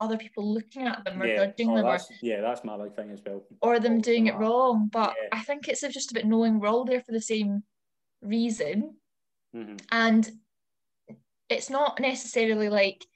other 0.00 0.16
people 0.16 0.52
looking 0.52 0.86
at 0.86 1.04
them 1.04 1.20
or 1.22 1.26
Yeah. 1.26 1.36
judging 1.46 1.70
Oh, 1.70 1.76
them 1.76 1.86
or, 1.86 1.92
that's, 1.92 2.10
yeah, 2.22 2.40
that's 2.40 2.64
my 2.64 2.76
big 2.76 2.94
thing 2.94 3.10
as 3.10 3.22
well. 3.24 3.44
or 3.62 3.80
them 3.80 4.00
doing 4.00 4.26
it 4.26 4.36
wrong. 4.36 4.88
But 4.92 5.16
Yeah. 5.20 5.28
I 5.32 5.42
think 5.42 5.68
it's 5.68 5.80
just 5.80 6.10
about 6.12 6.24
knowing 6.24 6.60
we're 6.60 6.68
all 6.68 6.84
there 6.84 7.02
for 7.02 7.12
the 7.12 7.20
same 7.20 7.64
reason, 8.22 8.96
Mhm. 9.54 9.78
and 9.90 10.30
it's 11.48 11.70
not 11.70 11.98
necessarily 12.00 12.68
like 12.68 13.06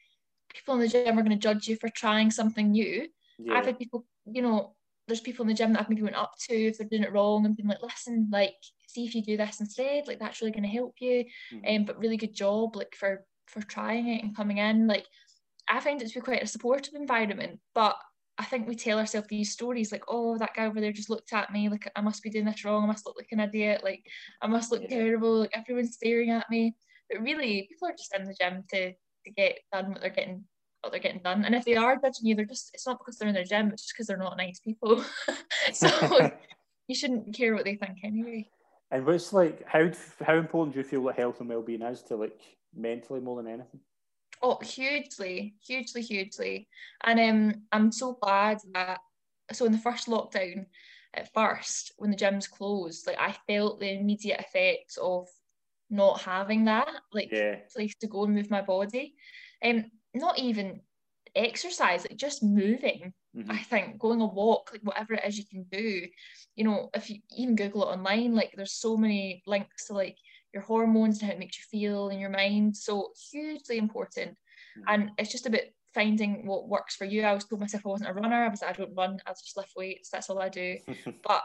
people 0.54 0.74
in 0.74 0.80
the 0.80 0.88
gym 0.88 1.18
are 1.18 1.22
going 1.22 1.30
to 1.30 1.36
judge 1.36 1.68
you 1.68 1.76
for 1.76 1.88
trying 1.90 2.30
something 2.30 2.70
new. 2.72 3.08
Yeah. 3.38 3.54
I've 3.58 3.66
had 3.66 3.78
people, 3.78 4.06
you 4.26 4.42
know, 4.42 4.76
there's 5.08 5.20
people 5.20 5.42
in 5.44 5.48
the 5.48 5.54
gym 5.54 5.72
that 5.72 5.80
I've 5.82 5.88
maybe 5.90 6.02
went 6.02 6.16
up 6.16 6.32
to 6.48 6.54
if 6.54 6.78
they're 6.78 6.88
doing 6.88 7.02
it 7.04 7.12
wrong 7.12 7.44
and 7.46 7.56
been 7.56 7.66
like, 7.68 7.82
listen, 7.82 8.28
like, 8.32 8.54
see 8.88 9.04
if 9.06 9.14
you 9.14 9.22
do 9.22 9.36
this 9.36 9.60
instead, 9.60 10.06
like 10.08 10.18
that's 10.18 10.40
really 10.40 10.52
going 10.52 10.62
to 10.64 10.68
help 10.68 10.94
you. 11.00 11.24
Mhm. 11.52 11.76
Um, 11.80 11.84
but 11.84 11.98
really 11.98 12.16
good 12.16 12.34
job, 12.34 12.76
like 12.76 12.94
for 12.94 13.26
for 13.48 13.62
trying 13.62 14.08
it 14.08 14.22
and 14.24 14.36
coming 14.36 14.58
in. 14.58 14.86
Like, 14.86 15.06
I 15.68 15.80
find 15.80 16.00
it 16.02 16.08
to 16.08 16.14
be 16.14 16.20
quite 16.20 16.42
a 16.42 16.46
supportive 16.46 16.94
environment, 16.94 17.60
but 17.74 17.96
I 18.38 18.44
think 18.44 18.66
we 18.66 18.74
tell 18.74 18.98
ourselves 18.98 19.28
these 19.28 19.52
stories 19.52 19.92
like, 19.92 20.04
oh, 20.08 20.38
that 20.38 20.54
guy 20.54 20.66
over 20.66 20.80
there 20.80 20.92
just 20.92 21.10
looked 21.10 21.32
at 21.32 21.52
me, 21.52 21.68
like 21.68 21.90
I 21.94 22.00
must 22.00 22.22
be 22.22 22.30
doing 22.30 22.46
this 22.46 22.64
wrong, 22.64 22.84
I 22.84 22.86
must 22.86 23.06
look 23.06 23.16
like 23.16 23.28
an 23.30 23.40
idiot, 23.40 23.82
like 23.84 24.04
I 24.40 24.46
must 24.46 24.72
look 24.72 24.88
terrible, 24.88 25.40
like 25.40 25.52
everyone's 25.54 25.94
staring 25.94 26.30
at 26.30 26.48
me. 26.50 26.74
But 27.10 27.20
really, 27.20 27.66
people 27.68 27.88
are 27.88 27.92
just 27.92 28.14
in 28.16 28.24
the 28.24 28.34
gym 28.34 28.64
to 28.70 28.92
to 28.92 29.30
get 29.36 29.58
done 29.72 29.90
what 29.92 30.00
they're 30.00 30.10
getting 30.10 30.44
what 30.80 30.90
they're 30.90 31.00
getting 31.00 31.22
done. 31.22 31.44
And 31.44 31.54
if 31.54 31.64
they 31.64 31.76
are 31.76 31.94
judging 31.96 32.26
you, 32.26 32.34
they're 32.34 32.44
just 32.44 32.70
it's 32.74 32.86
not 32.86 32.98
because 32.98 33.18
they're 33.18 33.28
in 33.28 33.34
their 33.34 33.44
gym, 33.44 33.68
it's 33.68 33.82
just 33.82 33.94
because 33.94 34.06
they're 34.06 34.16
not 34.16 34.36
nice 34.36 34.60
people. 34.60 35.04
so 35.72 36.32
you 36.88 36.94
shouldn't 36.94 37.34
care 37.34 37.54
what 37.54 37.64
they 37.64 37.76
think 37.76 37.98
anyway. 38.02 38.48
and 38.90 39.06
what's 39.06 39.32
like 39.32 39.66
how 39.66 39.90
how 40.22 40.34
important 40.34 40.74
do 40.74 40.80
you 40.80 40.84
feel 40.84 41.04
that 41.04 41.16
health 41.16 41.40
and 41.40 41.48
well 41.48 41.62
being 41.62 41.82
is 41.82 42.02
to 42.04 42.16
like 42.16 42.40
mentally 42.74 43.20
more 43.20 43.42
than 43.42 43.52
anything? 43.52 43.80
Oh, 44.42 44.58
hugely, 44.60 45.54
hugely, 45.64 46.02
hugely. 46.02 46.68
And 47.04 47.20
um, 47.20 47.62
I'm 47.70 47.92
so 47.92 48.14
glad 48.14 48.58
that 48.72 49.00
so 49.52 49.66
in 49.66 49.72
the 49.72 49.78
first 49.78 50.08
lockdown, 50.08 50.66
at 51.14 51.32
first, 51.32 51.92
when 51.98 52.10
the 52.10 52.16
gyms 52.16 52.50
closed, 52.50 53.06
like 53.06 53.18
I 53.18 53.32
felt 53.46 53.78
the 53.80 53.90
immediate 53.92 54.40
effects 54.40 54.96
of 54.96 55.28
not 55.90 56.22
having 56.22 56.64
that, 56.64 56.88
like 57.12 57.30
Yeah. 57.32 57.60
place 57.72 57.94
to 57.96 58.06
go 58.08 58.24
and 58.24 58.34
move 58.34 58.50
my 58.50 58.62
body. 58.62 59.14
Um, 59.62 59.90
not 60.14 60.38
even 60.38 60.82
exercise, 61.34 62.04
like 62.08 62.16
just 62.16 62.42
moving. 62.42 63.14
Mhm. 63.34 63.50
I 63.50 63.58
think 63.58 63.98
going 63.98 64.20
a 64.20 64.26
walk, 64.26 64.70
like 64.72 64.82
whatever 64.82 65.14
it 65.14 65.24
is 65.24 65.38
you 65.38 65.44
can 65.46 65.64
do, 65.64 66.08
you 66.56 66.64
know, 66.64 66.90
if 66.94 67.10
you 67.10 67.20
even 67.36 67.56
Google 67.56 67.82
it 67.84 67.92
online, 67.92 68.34
like 68.34 68.52
there's 68.56 68.72
so 68.72 68.96
many 68.96 69.42
links 69.46 69.86
to 69.86 69.92
like 69.94 70.16
your 70.52 70.62
hormones 70.62 71.20
and 71.20 71.28
how 71.28 71.34
it 71.34 71.38
makes 71.38 71.58
you 71.58 71.64
feel 71.70 72.08
in 72.08 72.18
your 72.18 72.30
mind. 72.30 72.76
So 72.76 73.12
hugely 73.30 73.78
important. 73.78 74.36
Mhm. 74.78 74.84
And 74.88 75.10
it's 75.18 75.32
just 75.32 75.46
about 75.46 75.62
finding 75.94 76.46
what 76.46 76.68
works 76.68 76.96
for 76.96 77.04
you. 77.04 77.22
I 77.22 77.34
was 77.34 77.44
told 77.44 77.60
myself 77.60 77.84
I 77.86 77.90
wasn't 77.90 78.10
a 78.10 78.14
runner. 78.14 78.44
I 78.44 78.48
was 78.48 78.62
like, 78.62 78.70
I 78.78 78.82
don't 78.82 78.94
run, 78.94 79.18
I 79.26 79.30
just 79.32 79.56
lift 79.56 79.72
weights, 79.76 80.10
that's 80.10 80.30
all 80.30 80.40
I 80.40 80.48
do. 80.48 80.78
But 81.22 81.42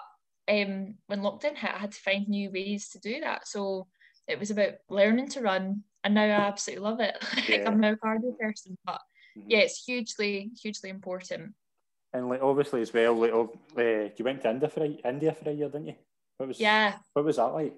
um 0.50 0.96
when 1.08 1.22
lockdown 1.22 1.56
hit, 1.58 1.74
I 1.74 1.78
had 1.78 1.92
to 1.92 2.00
find 2.02 2.28
new 2.28 2.50
ways 2.52 2.90
to 2.90 3.00
do 3.00 3.20
that. 3.22 3.48
So 3.48 3.88
it 4.28 4.40
was 4.40 4.52
about 4.52 4.76
learning 4.90 5.30
to 5.30 5.42
run 5.42 5.84
and 6.04 6.14
now 6.14 6.24
I 6.24 6.30
absolutely 6.48 6.84
love 6.84 7.00
it. 7.00 7.16
like 7.50 7.62
Yeah. 7.62 7.70
I'm 7.70 7.80
now 7.80 7.92
a 7.92 7.98
cardio 7.98 8.38
person. 8.40 8.78
But 8.86 9.02
Mhm. 9.38 9.46
yeah, 9.48 9.60
it's 9.60 9.84
hugely, 9.86 10.52
hugely 10.62 10.90
important. 10.90 11.54
And 12.14 12.30
like 12.30 12.42
obviously 12.42 12.82
as 12.82 12.94
well, 12.94 13.14
like 13.16 13.34
uh, 13.34 14.10
you 14.16 14.24
went 14.26 14.42
to 14.44 14.50
India 14.50 14.70
for 14.70 14.84
a, 14.84 14.88
India 14.88 15.34
for 15.34 15.50
a 15.50 15.54
year, 15.54 15.68
didn't 15.70 15.88
you? 15.88 15.96
What 16.38 16.48
was 16.48 16.60
Yeah. 16.60 16.98
What 17.14 17.26
was 17.26 17.36
that 17.36 17.54
like? 17.54 17.76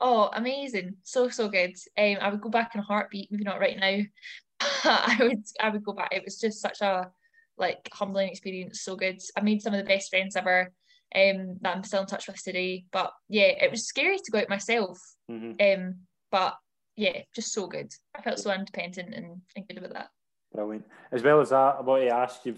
Oh, 0.00 0.30
amazing. 0.32 0.96
So, 1.02 1.28
so 1.28 1.48
good. 1.48 1.74
Um, 1.98 2.16
I 2.20 2.30
would 2.30 2.40
go 2.40 2.48
back 2.48 2.74
in 2.74 2.80
a 2.80 2.84
heartbeat, 2.84 3.30
maybe 3.30 3.44
not 3.44 3.60
right 3.60 3.78
now. 3.78 3.98
I 4.84 5.16
would 5.20 5.44
I 5.60 5.70
would 5.70 5.84
go 5.84 5.92
back. 5.92 6.10
It 6.12 6.24
was 6.24 6.38
just 6.38 6.60
such 6.60 6.80
a 6.80 7.10
like 7.58 7.88
humbling 7.92 8.30
experience, 8.30 8.82
so 8.82 8.96
good. 8.96 9.20
I 9.36 9.42
made 9.42 9.62
some 9.62 9.74
of 9.74 9.78
the 9.78 9.88
best 9.88 10.10
friends 10.10 10.36
ever. 10.36 10.72
Um, 11.12 11.58
that 11.62 11.76
I'm 11.76 11.82
still 11.82 12.02
in 12.02 12.06
touch 12.06 12.28
with 12.28 12.42
today. 12.42 12.84
But 12.92 13.12
yeah, 13.28 13.48
it 13.60 13.70
was 13.70 13.86
scary 13.86 14.18
to 14.18 14.30
go 14.30 14.38
out 14.38 14.48
myself. 14.48 14.98
hmm 15.28 15.52
Um, 15.60 15.96
but 16.30 16.54
yeah, 16.96 17.22
just 17.34 17.52
so 17.52 17.66
good. 17.66 17.92
I 18.14 18.22
felt 18.22 18.38
so 18.38 18.52
independent 18.52 19.14
and, 19.14 19.40
and 19.56 19.66
good 19.66 19.78
about 19.78 19.92
that. 19.94 20.10
Brilliant. 20.52 20.86
As 21.10 21.22
well 21.22 21.40
as 21.40 21.50
that, 21.50 21.76
I 21.78 21.80
want 21.80 22.02
to 22.02 22.14
ask 22.14 22.44
you. 22.46 22.56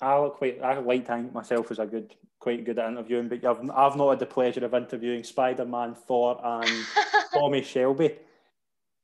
I 0.00 0.18
look 0.18 0.36
quite. 0.36 0.60
I 0.62 0.78
like 0.78 1.06
to 1.06 1.12
think 1.12 1.32
myself 1.32 1.70
as 1.70 1.78
a 1.78 1.86
good, 1.86 2.14
quite 2.38 2.64
good 2.64 2.78
at 2.78 2.90
interviewing, 2.90 3.28
but 3.28 3.44
I've, 3.44 3.70
I've 3.70 3.96
not 3.96 4.10
had 4.10 4.18
the 4.18 4.26
pleasure 4.26 4.64
of 4.64 4.74
interviewing 4.74 5.24
Spider 5.24 5.64
Man, 5.64 5.94
Thor, 5.94 6.40
and 6.42 6.86
Tommy 7.34 7.62
Shelby. 7.62 8.16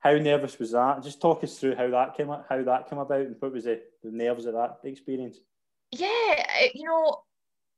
How 0.00 0.12
nervous 0.14 0.58
was 0.58 0.72
that? 0.72 1.02
Just 1.02 1.20
talk 1.20 1.44
us 1.44 1.58
through 1.58 1.76
how 1.76 1.88
that 1.90 2.16
came 2.16 2.28
how 2.28 2.62
that 2.62 2.88
came 2.88 2.98
about 2.98 3.20
and 3.20 3.36
what 3.38 3.52
was 3.52 3.64
the, 3.64 3.80
the 4.02 4.10
nerves 4.10 4.46
of 4.46 4.54
that 4.54 4.78
experience. 4.84 5.38
yeah, 5.92 6.34
you 6.74 6.84
know, 6.84 7.22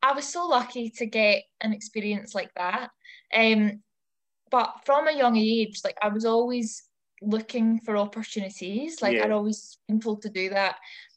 I 0.02 0.12
was 0.12 0.26
so 0.26 0.46
lucky 0.46 0.90
to 0.90 1.06
get 1.06 1.44
an 1.60 1.72
experience 1.72 2.34
like 2.34 2.52
that. 2.54 2.90
Um, 3.34 3.82
but 4.50 4.74
from 4.84 5.08
a 5.08 5.16
young 5.16 5.36
age, 5.36 5.80
like 5.84 5.96
I 6.02 6.08
was 6.08 6.24
always 6.24 6.84
looking 7.22 7.80
for 7.80 7.96
opportunities. 7.96 9.00
Like 9.02 9.16
Yeah. 9.16 9.24
I'd 9.24 9.30
always 9.30 9.78
been 9.88 10.00
told 10.00 10.22
to 10.22 10.28
do 10.28 10.50
that. 10.50 10.76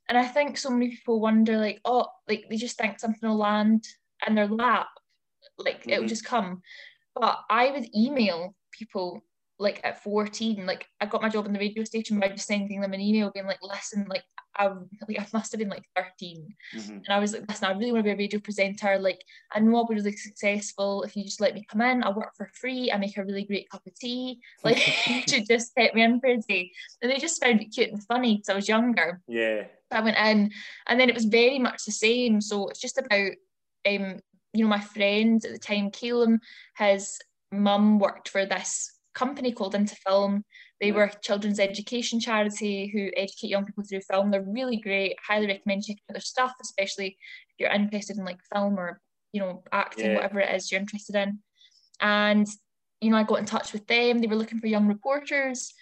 And 0.10 0.18
I 0.18 0.26
think 0.26 0.58
so 0.58 0.70
many 0.70 0.90
people 0.90 1.20
wonder, 1.20 1.58
like, 1.58 1.82
oh, 1.84 2.08
like 2.28 2.46
they 2.50 2.56
just 2.56 2.78
think 2.78 3.00
something 3.00 3.28
will 3.28 3.38
land 3.38 3.86
in 4.26 4.36
their 4.36 4.48
lap, 4.48 4.88
like 5.58 5.86
it 5.86 5.90
Mhm. 5.98 6.00
will 6.02 6.08
just 6.08 6.26
come. 6.26 6.62
But 7.16 7.40
I 7.50 7.72
would 7.72 7.96
email 7.96 8.56
people 8.72 9.22
like 9.60 9.82
at 9.84 10.04
14, 10.04 10.68
like 10.68 10.86
I 11.02 11.08
got 11.08 11.24
my 11.24 11.30
job 11.30 11.48
in 11.48 11.54
the 11.54 11.58
radio 11.60 11.84
station 11.84 12.20
by 12.20 12.30
just 12.30 12.46
sending 12.46 12.80
them 12.80 12.94
an 12.94 13.02
email 13.02 13.32
being 13.32 13.48
like, 13.48 13.58
listen, 13.64 14.06
like 14.08 14.24
I 14.56 14.68
like 14.68 15.20
I 15.20 15.26
must 15.34 15.52
have 15.52 15.58
been 15.60 15.70
like 15.70 15.84
13 15.96 16.56
Mm-hmm. 16.76 16.92
and 16.92 17.10
I 17.10 17.18
was 17.18 17.34
like, 17.34 17.48
listen, 17.48 17.66
I 17.66 17.72
really 17.72 17.92
want 17.92 18.02
to 18.06 18.10
be 18.10 18.12
a 18.12 18.16
radio 18.18 18.40
presenter. 18.40 19.00
Like, 19.00 19.20
I 19.52 19.60
know 19.60 19.78
I'll 19.78 19.88
be 19.88 19.96
really 19.96 20.12
successful 20.16 21.02
if 21.04 21.16
you 21.16 21.24
just 21.24 21.42
let 21.42 21.56
me 21.56 21.66
come 21.68 21.82
in. 21.82 22.04
I 22.04 22.10
work 22.12 22.36
for 22.36 22.50
free. 22.54 22.92
I 22.92 22.98
make 22.98 23.18
a 23.18 23.24
really 23.26 23.46
great 23.46 23.68
cup 23.70 23.86
of 23.88 23.96
tea. 23.96 24.40
Like, 24.64 24.78
you 25.08 25.22
should 25.28 25.48
just 25.48 25.74
get 25.76 25.96
me 25.96 26.04
in 26.04 26.20
for 26.20 26.28
a 26.28 26.38
day. 26.38 26.72
And 27.02 27.12
they 27.12 27.18
just 27.18 27.44
found 27.44 27.60
it 27.62 27.74
cute 27.74 27.90
and 27.92 28.04
funny 28.04 28.36
because 28.36 28.50
I 28.50 28.56
was 28.56 28.68
younger. 28.68 29.22
Yeah. 29.28 29.66
I 29.90 30.02
went 30.02 30.18
in, 30.18 30.52
and 30.88 31.00
then 31.00 31.10
it 31.10 31.16
was 31.16 31.26
very 31.26 31.58
much 31.60 31.86
the 31.86 31.92
same. 31.94 32.42
So 32.42 32.68
it's 32.68 32.80
just 32.82 32.98
about, 33.00 33.32
um, 33.88 34.20
you 34.54 34.64
know, 34.64 34.70
my 34.70 34.80
friend 34.82 35.44
at 35.46 35.52
the 35.52 35.60
time, 35.60 35.92
Calum, 35.92 36.40
his 36.78 37.20
mum 37.52 38.00
worked 38.00 38.30
for 38.30 38.46
this 38.46 38.92
company 39.14 39.52
called 39.52 39.76
Into 39.76 39.96
Film. 39.96 40.44
They 40.80 40.92
were 40.92 41.06
a 41.06 41.20
children's 41.22 41.60
education 41.60 42.20
charity 42.20 42.88
who 42.94 43.10
educate 43.18 43.50
young 43.50 43.66
people 43.66 43.84
through 43.84 44.02
film. 44.02 44.30
They're 44.30 44.44
really 44.44 44.78
great. 44.78 45.16
Highly 45.28 45.48
recommend 45.48 45.84
checking 45.84 46.04
out 46.10 46.14
their 46.14 46.22
stuff, 46.22 46.54
especially 46.62 47.08
if 47.50 47.56
you're 47.58 47.72
interested 47.72 48.18
in 48.18 48.26
like 48.26 48.40
film 48.54 48.78
or 48.78 49.00
you 49.34 49.42
know 49.42 49.64
acting, 49.72 50.12
Yeah. 50.12 50.16
whatever 50.16 50.40
it 50.40 50.54
is 50.54 50.72
you're 50.72 50.80
interested 50.80 51.16
in. 51.16 51.40
And 52.00 52.48
you 53.02 53.10
know, 53.10 53.18
I 53.18 53.24
got 53.24 53.40
in 53.40 53.46
touch 53.46 53.74
with 53.74 53.88
them. 53.88 54.20
They 54.20 54.28
were 54.28 54.36
looking 54.36 54.60
for 54.60 54.68
young 54.68 54.88
reporters, 54.88 55.74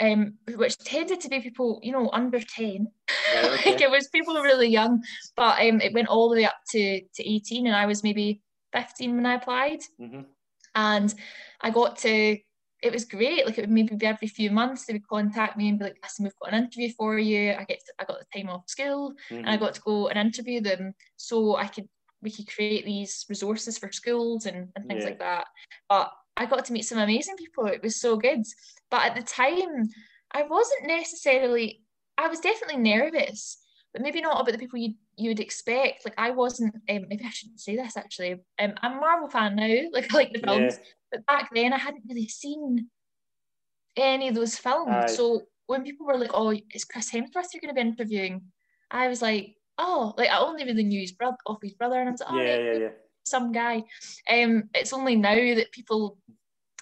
um, 0.00 0.34
which 0.56 0.78
tended 0.78 1.20
to 1.20 1.28
be 1.28 1.40
people 1.40 1.80
you 1.82 1.92
know 1.92 2.10
under 2.12 2.40
ten. 2.40 2.88
Right, 3.34 3.44
okay. 3.60 3.70
like 3.72 3.80
it 3.80 3.90
was 3.90 4.08
people 4.08 4.34
really 4.42 4.68
young, 4.68 5.02
but 5.36 5.60
um, 5.60 5.80
it 5.80 5.92
went 5.92 6.08
all 6.08 6.28
the 6.30 6.36
way 6.36 6.44
up 6.44 6.56
to 6.72 7.00
to 7.00 7.28
18, 7.34 7.66
and 7.66 7.76
I 7.76 7.86
was 7.86 8.02
maybe 8.02 8.40
15 8.72 9.16
when 9.16 9.26
I 9.26 9.34
applied 9.34 9.80
hmm 9.98 10.20
and 10.74 11.12
I 11.60 11.70
got 11.70 11.98
to 11.98 12.38
it 12.82 12.92
was 12.92 13.04
great 13.04 13.44
like 13.44 13.58
it 13.58 13.62
would 13.62 13.70
maybe 13.70 13.94
be 13.96 14.06
every 14.06 14.28
few 14.28 14.50
months 14.50 14.86
they 14.86 14.92
would 14.94 15.08
contact 15.08 15.56
me 15.56 15.68
and 15.68 15.78
be 15.78 15.84
like 15.86 15.96
listen 16.02 16.24
we've 16.24 16.38
got 16.40 16.52
an 16.54 16.62
interview 16.64 16.90
for 16.96 17.18
you 17.18 17.52
I 17.52 17.64
get 17.64 17.80
to, 17.80 17.92
I 17.98 18.04
got 18.04 18.18
the 18.20 18.40
time 18.40 18.48
off 18.48 18.68
school 18.68 19.12
and 19.30 19.48
I 19.48 19.56
got 19.56 19.74
to 19.74 19.80
go 19.80 20.08
and 20.08 20.18
interview 20.18 20.60
them 20.60 20.94
so 21.16 21.56
I 21.56 21.66
could 21.66 21.88
we 22.22 22.30
could 22.30 22.46
create 22.46 22.84
these 22.84 23.24
resources 23.28 23.78
for 23.78 23.90
schools 23.90 24.46
and, 24.46 24.68
and 24.76 24.86
things 24.86 25.02
Yeah. 25.02 25.10
like 25.10 25.18
that 25.18 25.46
but 25.88 26.12
I 26.40 26.46
got 26.46 26.64
to 26.64 26.72
meet 26.72 26.86
some 26.86 26.98
amazing 26.98 27.36
people 27.36 27.66
it 27.66 27.82
was 27.82 28.00
so 28.00 28.16
good 28.16 28.42
but 28.90 29.02
at 29.06 29.14
the 29.14 29.22
time 29.22 29.72
I 30.32 30.42
wasn't 30.42 30.86
necessarily 30.86 31.82
I 32.18 32.26
was 32.28 32.40
definitely 32.40 32.78
nervous 32.94 33.58
but 33.92 34.02
maybe 34.02 34.20
not 34.20 34.40
about 34.40 34.52
the 34.52 34.58
people 34.58 34.78
you 34.78 34.94
you 35.16 35.30
would 35.30 35.40
expect. 35.40 36.04
Like 36.04 36.14
I 36.16 36.30
wasn't. 36.30 36.74
Um, 36.88 37.02
maybe 37.08 37.24
I 37.26 37.30
shouldn't 37.30 37.60
say 37.60 37.76
this 37.76 37.96
actually. 37.96 38.32
Um, 38.58 38.72
I'm 38.82 38.96
a 38.98 39.00
Marvel 39.00 39.28
fan 39.28 39.56
now. 39.56 39.66
Like 39.92 40.12
I 40.12 40.16
like 40.16 40.32
the 40.32 40.38
films, 40.38 40.78
Yeah. 40.78 40.88
but 41.12 41.26
back 41.26 41.50
then 41.54 41.72
I 41.72 41.78
hadn't 41.78 42.04
really 42.08 42.28
seen 42.28 42.88
any 43.96 44.28
of 44.28 44.34
those 44.34 44.56
films. 44.56 44.94
Aye. 45.04 45.14
So 45.14 45.42
when 45.66 45.82
people 45.82 46.06
were 46.06 46.16
like, 46.18 46.30
"Oh, 46.32 46.50
it's 46.70 46.84
Chris 46.84 47.10
Hemsworth 47.10 47.52
you're 47.52 47.60
going 47.60 47.74
to 47.74 47.80
be 47.82 47.88
interviewing," 47.88 48.42
I 48.90 49.08
was 49.08 49.20
like, 49.22 49.56
"Oh, 49.76 50.14
like 50.16 50.30
I 50.30 50.38
only 50.38 50.64
really 50.64 50.84
knew 50.84 51.00
his 51.00 51.12
brother, 51.12 51.36
off 51.46 51.58
his 51.62 51.74
brother," 51.74 51.98
and 52.00 52.08
I 52.08 52.12
was 52.12 52.20
like, 52.20 52.30
"Oh, 52.32 52.42
Yeah, 52.44 52.58
yeah, 52.58 52.78
yeah. 52.78 52.88
Some 53.30 53.52
guy." 53.52 53.84
Um, 54.28 54.64
it's 54.74 54.92
only 54.92 55.16
now 55.16 55.34
that 55.34 55.72
people. 55.72 56.18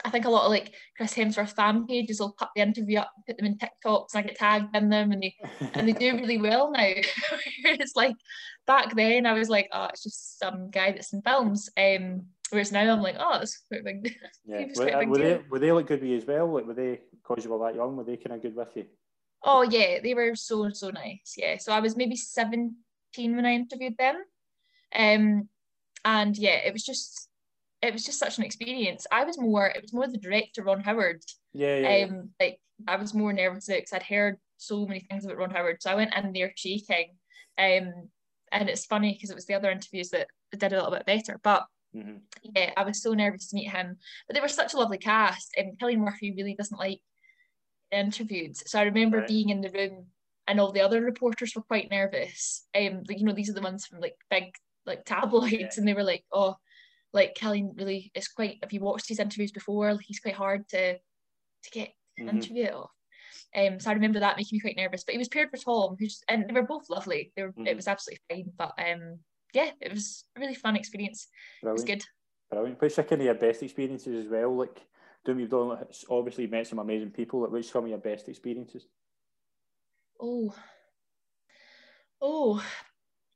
I 0.04 0.10
think 0.10 0.26
a 0.26 0.30
lot 0.30 0.44
of 0.44 0.50
like 0.50 0.74
Chris 0.96 1.12
Hemsworth 1.12 1.56
fan 1.56 1.84
pages 1.84 2.20
will 2.20 2.30
put 2.38 2.50
the 2.54 2.62
interview 2.62 3.00
up, 3.00 3.10
put 3.26 3.36
them 3.36 3.46
in 3.46 3.58
TikToks, 3.58 4.14
and 4.14 4.24
I 4.24 4.28
get 4.28 4.36
tagged 4.36 4.76
in 4.76 4.90
them, 4.90 5.10
and 5.10 5.20
they 5.20 5.34
and 5.74 5.88
they 5.88 5.92
do 5.92 6.16
really 6.16 6.38
well 6.38 6.70
now. 6.70 6.84
it's 7.64 7.96
like 7.96 8.14
back 8.64 8.94
then 8.94 9.26
I 9.26 9.32
was 9.32 9.48
like, 9.48 9.68
oh, 9.72 9.86
it's 9.86 10.04
just 10.04 10.38
some 10.38 10.70
guy 10.70 10.92
that's 10.92 11.12
in 11.12 11.22
films. 11.22 11.68
Um, 11.76 12.26
Whereas 12.50 12.72
now 12.72 12.80
I'm 12.80 13.02
like, 13.02 13.16
oh, 13.18 13.38
that's 13.38 13.62
quite 13.68 13.84
big. 13.84 14.16
Yeah. 14.46 14.66
Were, 14.74 14.84
quite 14.84 14.94
a 14.94 14.98
big 15.00 15.08
were 15.08 15.18
they 15.18 15.40
were 15.50 15.58
they 15.58 15.72
like 15.72 15.86
good 15.86 16.00
with 16.00 16.08
you 16.08 16.16
as 16.16 16.24
well? 16.24 16.54
Like 16.54 16.66
were 16.66 16.74
they 16.74 17.00
because 17.10 17.44
you 17.44 17.50
were 17.50 17.66
that 17.66 17.74
young? 17.74 17.96
Were 17.96 18.04
they 18.04 18.16
kind 18.16 18.34
of 18.34 18.42
good 18.42 18.56
with 18.56 18.68
you? 18.74 18.86
Oh 19.42 19.62
yeah, 19.62 19.98
they 20.02 20.14
were 20.14 20.34
so 20.34 20.70
so 20.70 20.90
nice. 20.90 21.34
Yeah, 21.36 21.58
so 21.58 21.72
I 21.72 21.80
was 21.80 21.96
maybe 21.96 22.16
seventeen 22.16 23.36
when 23.36 23.44
I 23.44 23.52
interviewed 23.52 23.96
them, 23.98 24.16
um, 24.96 25.48
and 26.04 26.36
yeah, 26.36 26.56
it 26.56 26.72
was 26.72 26.84
just 26.84 27.28
it 27.80 27.92
was 27.92 28.04
just 28.04 28.18
such 28.18 28.38
an 28.38 28.44
experience. 28.44 29.06
I 29.10 29.24
was 29.24 29.38
more 29.38 29.66
it 29.66 29.82
was 29.82 29.92
more 29.92 30.08
the 30.08 30.18
director 30.18 30.62
Ron 30.62 30.80
Howard. 30.80 31.22
Yeah, 31.52 31.76
yeah. 31.76 31.96
yeah. 31.96 32.04
Um, 32.06 32.30
like 32.40 32.60
I 32.86 32.96
was 32.96 33.14
more 33.14 33.32
nervous 33.32 33.66
because 33.66 33.92
I'd 33.92 34.02
heard 34.02 34.36
so 34.56 34.86
many 34.86 35.00
things 35.00 35.24
about 35.24 35.36
Ron 35.38 35.50
Howard, 35.50 35.82
so 35.82 35.90
I 35.90 35.94
went 35.94 36.14
in 36.14 36.32
there 36.32 36.52
shaking. 36.56 37.16
Um, 37.56 38.10
and 38.50 38.68
it's 38.68 38.86
funny 38.86 39.12
because 39.14 39.30
it 39.30 39.34
was 39.34 39.46
the 39.46 39.54
other 39.54 39.70
interviews 39.70 40.10
that 40.10 40.28
did 40.52 40.72
a 40.72 40.76
little 40.76 40.90
bit 40.90 41.06
better, 41.06 41.38
but 41.42 41.66
Mhm. 41.94 42.20
yeah, 42.42 42.72
I 42.76 42.84
was 42.84 43.02
so 43.02 43.12
nervous 43.14 43.48
to 43.48 43.56
meet 43.56 43.70
him. 43.70 43.98
But 44.26 44.34
they 44.34 44.40
were 44.40 44.48
such 44.48 44.74
a 44.74 44.78
lovely 44.78 44.98
cast, 44.98 45.54
and 45.56 45.78
Cillian 45.78 45.98
Murphy 45.98 46.32
really 46.36 46.54
doesn't 46.54 46.78
like 46.78 47.00
interviewed. 47.90 48.56
So 48.56 48.78
I 48.78 48.82
remember 48.82 49.18
Right. 49.18 49.28
being 49.28 49.48
in 49.48 49.60
the 49.60 49.70
room, 49.70 50.12
and 50.46 50.60
all 50.60 50.72
the 50.72 50.80
other 50.80 51.00
reporters 51.00 51.54
were 51.54 51.62
quite 51.62 51.90
nervous. 51.90 52.66
Um, 52.74 53.04
like, 53.08 53.18
you 53.18 53.24
know, 53.24 53.32
these 53.32 53.50
are 53.50 53.54
the 53.54 53.62
ones 53.62 53.86
from 53.86 54.00
like 54.00 54.16
big 54.30 54.54
like 54.88 55.04
tabloids, 55.04 55.52
Yeah. 55.52 55.70
and 55.76 55.86
they 55.88 55.94
were 55.94 56.04
like, 56.04 56.24
"Oh, 56.32 56.56
like 57.12 57.34
Cillian 57.36 57.76
really 57.76 58.10
is 58.14 58.28
quite. 58.28 58.58
Have 58.62 58.72
you 58.72 58.80
watched 58.80 59.08
his 59.08 59.20
interviews 59.20 59.52
before? 59.52 59.96
He's 60.02 60.20
quite 60.20 60.34
hard 60.34 60.68
to 60.70 60.98
to 60.98 61.70
get 61.72 61.90
an 62.18 62.28
Mhm. 62.28 62.34
interview 62.36 62.66
of." 62.66 62.90
Um, 63.56 63.80
so 63.80 63.90
I 63.90 63.94
remember 63.94 64.20
that 64.20 64.36
making 64.36 64.56
me 64.56 64.60
quite 64.60 64.76
nervous. 64.76 65.04
But 65.04 65.12
he 65.14 65.18
was 65.18 65.28
paired 65.28 65.50
with 65.52 65.64
Tom, 65.64 65.96
who's 65.98 66.22
and 66.28 66.48
they 66.48 66.52
were 66.54 66.62
both 66.66 66.90
lovely. 66.90 67.32
They 67.36 67.44
were, 67.44 67.52
Mhm. 67.52 67.68
It 67.68 67.76
was 67.76 67.88
absolutely 67.88 68.20
fine. 68.30 68.52
But 68.56 68.74
um, 68.78 69.20
yeah, 69.54 69.72
it 69.80 69.92
was 69.92 70.24
a 70.36 70.40
really 70.40 70.54
fun 70.54 70.76
experience. 70.76 71.28
It 71.62 71.64
was 71.72 71.84
Brilliant. 71.84 72.02
good. 72.02 72.08
Brilliant. 72.50 72.82
Are 72.82 73.02
kind 73.04 73.20
of 73.22 73.26
your 73.26 73.34
best 73.34 73.62
experiences 73.62 74.24
as 74.26 74.30
well? 74.30 74.54
Like, 74.56 74.86
doing 75.24 75.40
you've 75.40 75.50
done, 75.50 75.78
obviously 76.10 76.46
met 76.46 76.66
some 76.66 76.78
amazing 76.78 77.10
people. 77.10 77.40
Like, 77.40 77.50
which 77.50 77.70
some 77.70 77.84
of 77.84 77.90
your 77.90 77.98
best 77.98 78.28
experiences? 78.28 78.86
Oh. 80.20 80.54
Oh. 82.20 82.62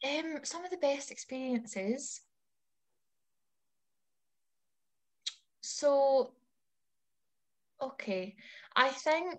Um, 0.04 0.40
some 0.42 0.64
of 0.64 0.70
the 0.70 0.76
best 0.78 1.10
experiences. 1.10 2.20
So, 5.60 6.32
okay. 7.80 8.34
I 8.74 8.88
think 8.88 9.38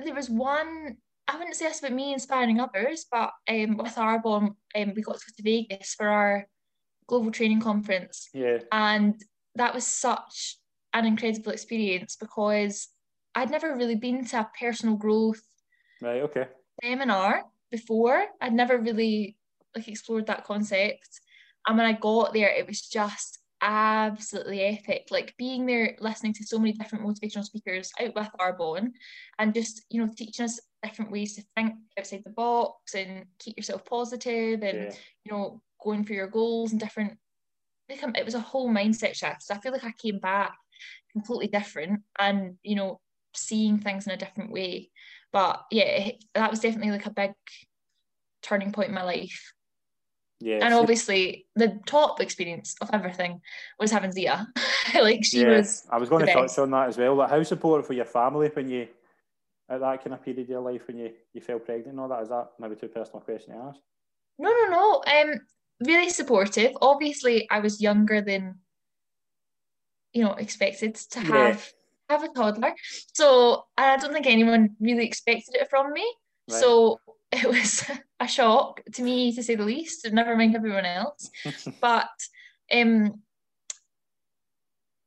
there 0.00 0.14
was 0.14 0.28
one, 0.28 0.96
I 1.28 1.36
wouldn't 1.38 1.54
say 1.54 1.66
it's 1.66 1.78
about 1.78 1.92
me 1.92 2.12
inspiring 2.12 2.58
others, 2.58 3.06
but 3.10 3.30
um, 3.48 3.76
with 3.76 3.94
Arbonne, 3.94 4.56
um, 4.74 4.92
we 4.94 5.02
got 5.02 5.18
to 5.18 5.26
go 5.26 5.32
to 5.36 5.42
Vegas 5.42 5.94
for 5.94 6.08
our 6.08 6.48
global 7.06 7.30
training 7.30 7.60
conference. 7.60 8.28
Yeah. 8.34 8.58
And 8.72 9.22
that 9.54 9.74
was 9.74 9.86
such 9.86 10.58
an 10.92 11.06
incredible 11.06 11.52
experience 11.52 12.16
because 12.16 12.88
I'd 13.34 13.50
never 13.50 13.76
really 13.76 13.96
been 13.96 14.24
to 14.26 14.40
a 14.40 14.50
personal 14.58 14.96
growth 14.96 15.42
Right. 16.00 16.22
Okay. 16.22 16.46
seminar 16.82 17.44
before. 17.70 18.24
I'd 18.40 18.52
never 18.52 18.78
really 18.78 19.36
like 19.74 19.88
explored 19.88 20.26
that 20.26 20.44
concept. 20.44 21.20
And 21.66 21.76
when 21.76 21.86
I 21.86 21.92
got 21.92 22.32
there, 22.32 22.48
it 22.50 22.66
was 22.66 22.82
just 22.82 23.40
absolutely 23.60 24.60
epic. 24.62 25.08
Like 25.10 25.34
being 25.38 25.66
there, 25.66 25.96
listening 26.00 26.34
to 26.34 26.44
so 26.44 26.58
many 26.58 26.72
different 26.72 27.04
motivational 27.04 27.44
speakers 27.44 27.90
out 28.00 28.14
with 28.14 28.28
Arbonne 28.38 28.92
and 29.38 29.54
just, 29.54 29.84
you 29.90 30.04
know, 30.04 30.12
teaching 30.14 30.44
us 30.44 30.60
different 30.82 31.10
ways 31.10 31.34
to 31.36 31.44
think 31.56 31.74
outside 31.98 32.22
the 32.24 32.30
box 32.30 32.94
and 32.94 33.24
keep 33.38 33.56
yourself 33.56 33.84
positive 33.84 34.62
and, 34.62 34.78
Yeah. 34.78 34.92
you 35.24 35.32
know, 35.32 35.62
going 35.82 36.04
for 36.04 36.12
your 36.12 36.26
goals 36.26 36.72
and 36.72 36.80
different 36.80 37.18
become 37.88 38.10
um, 38.10 38.16
it 38.16 38.24
was 38.24 38.34
a 38.34 38.40
whole 38.40 38.70
mindset 38.70 39.14
shift. 39.14 39.42
So 39.42 39.54
I 39.54 39.58
feel 39.58 39.72
like 39.72 39.84
I 39.84 39.92
came 39.92 40.18
back 40.18 40.56
completely 41.12 41.48
different 41.48 42.00
and, 42.18 42.56
you 42.62 42.76
know, 42.76 43.00
seeing 43.34 43.78
things 43.78 44.06
in 44.06 44.12
a 44.12 44.16
different 44.16 44.50
way. 44.50 44.90
But 45.34 45.64
yeah, 45.72 46.12
that 46.36 46.52
was 46.52 46.60
definitely 46.60 46.92
like 46.92 47.06
a 47.06 47.10
big 47.10 47.32
turning 48.40 48.70
point 48.70 48.90
in 48.90 48.94
my 48.94 49.02
life. 49.02 49.52
Yeah. 50.38 50.60
And 50.62 50.72
obviously, 50.72 51.46
the 51.56 51.80
top 51.86 52.20
experience 52.20 52.76
of 52.80 52.88
everything 52.92 53.40
was 53.80 53.90
having 53.90 54.12
Zia. 54.12 54.46
like 54.94 55.24
she 55.24 55.40
yeah, 55.40 55.56
was, 55.56 55.84
I 55.90 55.98
was 55.98 56.08
going 56.08 56.24
to 56.24 56.32
touch 56.32 56.44
best. 56.44 56.58
on 56.60 56.70
that 56.70 56.88
as 56.88 56.98
well. 56.98 57.16
Like, 57.16 57.30
how 57.30 57.42
supportive 57.42 57.84
for 57.84 57.94
your 57.94 58.04
family 58.04 58.48
when 58.54 58.68
you 58.68 58.86
at 59.68 59.80
that 59.80 60.04
kind 60.04 60.14
of 60.14 60.22
period 60.22 60.42
of 60.42 60.48
your 60.48 60.60
life 60.60 60.86
when 60.86 60.98
you 60.98 61.10
you 61.32 61.40
fell 61.40 61.58
pregnant 61.58 61.88
and 61.88 62.00
all 62.00 62.08
that? 62.08 62.22
Is 62.22 62.28
that 62.28 62.50
maybe 62.60 62.76
too 62.76 62.88
personal 62.88 63.18
a 63.18 63.24
question 63.24 63.54
to 63.54 63.60
ask? 63.60 63.80
no, 64.38 64.50
no, 64.50 64.70
no. 64.70 65.02
Um, 65.12 65.40
really 65.84 66.10
supportive. 66.10 66.76
Obviously, 66.80 67.50
I 67.50 67.58
was 67.58 67.82
younger 67.82 68.20
than 68.20 68.60
you 70.12 70.22
know 70.22 70.34
expected 70.34 70.94
to 70.94 71.20
Yeah. 71.22 71.56
Have 72.14 72.24
a 72.30 72.32
toddler. 72.32 72.72
So 73.14 73.64
I 73.76 73.96
don't 73.96 74.12
think 74.12 74.26
anyone 74.26 74.76
really 74.80 75.06
expected 75.06 75.56
it 75.56 75.68
from 75.70 75.92
me. 75.92 76.06
Right. 76.50 76.60
So 76.60 76.98
it 77.32 77.48
was 77.48 77.84
a 78.20 78.28
shock 78.28 78.80
to 78.94 79.02
me, 79.02 79.34
to 79.34 79.42
say 79.42 79.54
the 79.56 79.64
least. 79.64 80.06
Never 80.12 80.36
mind 80.36 80.54
everyone 80.56 80.86
else. 80.86 81.30
but 81.80 82.08
um 82.72 83.22